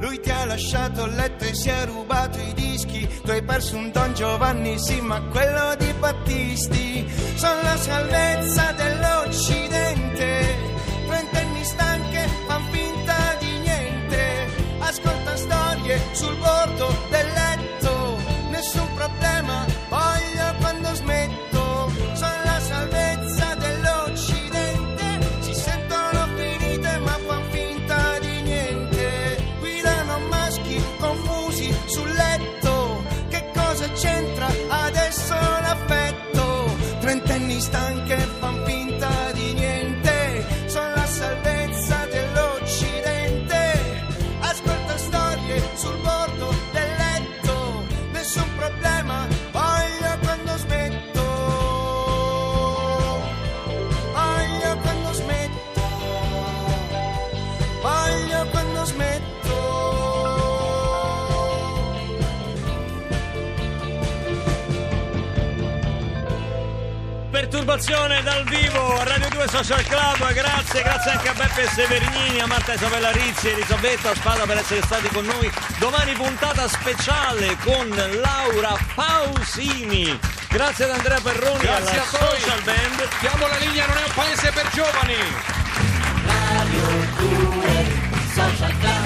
Lui 0.00 0.18
ti 0.20 0.30
ha 0.30 0.44
lasciato 0.46 1.04
il 1.04 1.14
letto 1.14 1.44
e 1.44 1.54
si 1.54 1.68
è 1.68 1.86
rubato 1.86 2.38
i 2.40 2.52
dischi. 2.54 3.06
Tu 3.22 3.30
hai 3.30 3.42
perso 3.42 3.76
un 3.76 3.92
Don 3.92 4.12
Giovanni, 4.14 4.78
sì, 4.78 5.00
ma 5.00 5.20
quello 5.22 5.76
di 5.78 5.92
Battisti. 5.92 7.06
Sono 7.36 7.62
la 7.62 7.76
salvezza 7.76 8.72
dell'Occidente. 8.72 10.56
Trentenni 11.06 11.64
stanche, 11.64 12.28
fan 12.48 12.62
finta 12.72 13.36
di 13.38 13.58
niente. 13.58 14.48
Ascolta 14.80 15.36
storie 15.36 16.00
sul 16.12 16.36
bordo 16.38 17.05
Perturbazione 67.48 68.22
dal 68.22 68.42
vivo 68.42 68.98
a 68.98 69.04
Radio 69.04 69.28
2 69.28 69.46
Social 69.46 69.84
Club, 69.84 70.32
grazie, 70.32 70.82
grazie 70.82 71.12
anche 71.12 71.28
a 71.28 71.32
Beppe 71.32 71.68
Severnini, 71.68 72.40
a 72.40 72.46
Marta 72.46 72.74
Isabella 72.74 73.12
Rizzi 73.12 73.46
e 73.46 73.52
Elisabetta 73.52 74.12
Spada 74.16 74.44
per 74.44 74.58
essere 74.58 74.82
stati 74.82 75.06
con 75.06 75.24
noi. 75.24 75.48
Domani 75.78 76.12
puntata 76.14 76.66
speciale 76.66 77.56
con 77.62 77.88
Laura 77.88 78.76
Pausini. 78.96 80.18
Grazie 80.48 80.86
ad 80.86 80.90
Andrea 80.90 81.20
Perroni 81.20 81.60
Grazie 81.60 82.00
alla 82.00 82.02
a 82.02 82.18
voi. 82.18 82.40
Social 82.40 82.62
Band. 82.62 83.08
Chiamo 83.20 83.46
la 83.46 83.58
linea, 83.58 83.86
non 83.86 83.96
è 83.96 84.02
un 84.04 84.12
paese 84.12 84.50
per 84.50 84.68
giovani. 84.72 85.14
Radio 86.26 86.86
2 87.16 87.86
Social 88.34 88.76
Club 88.78 88.96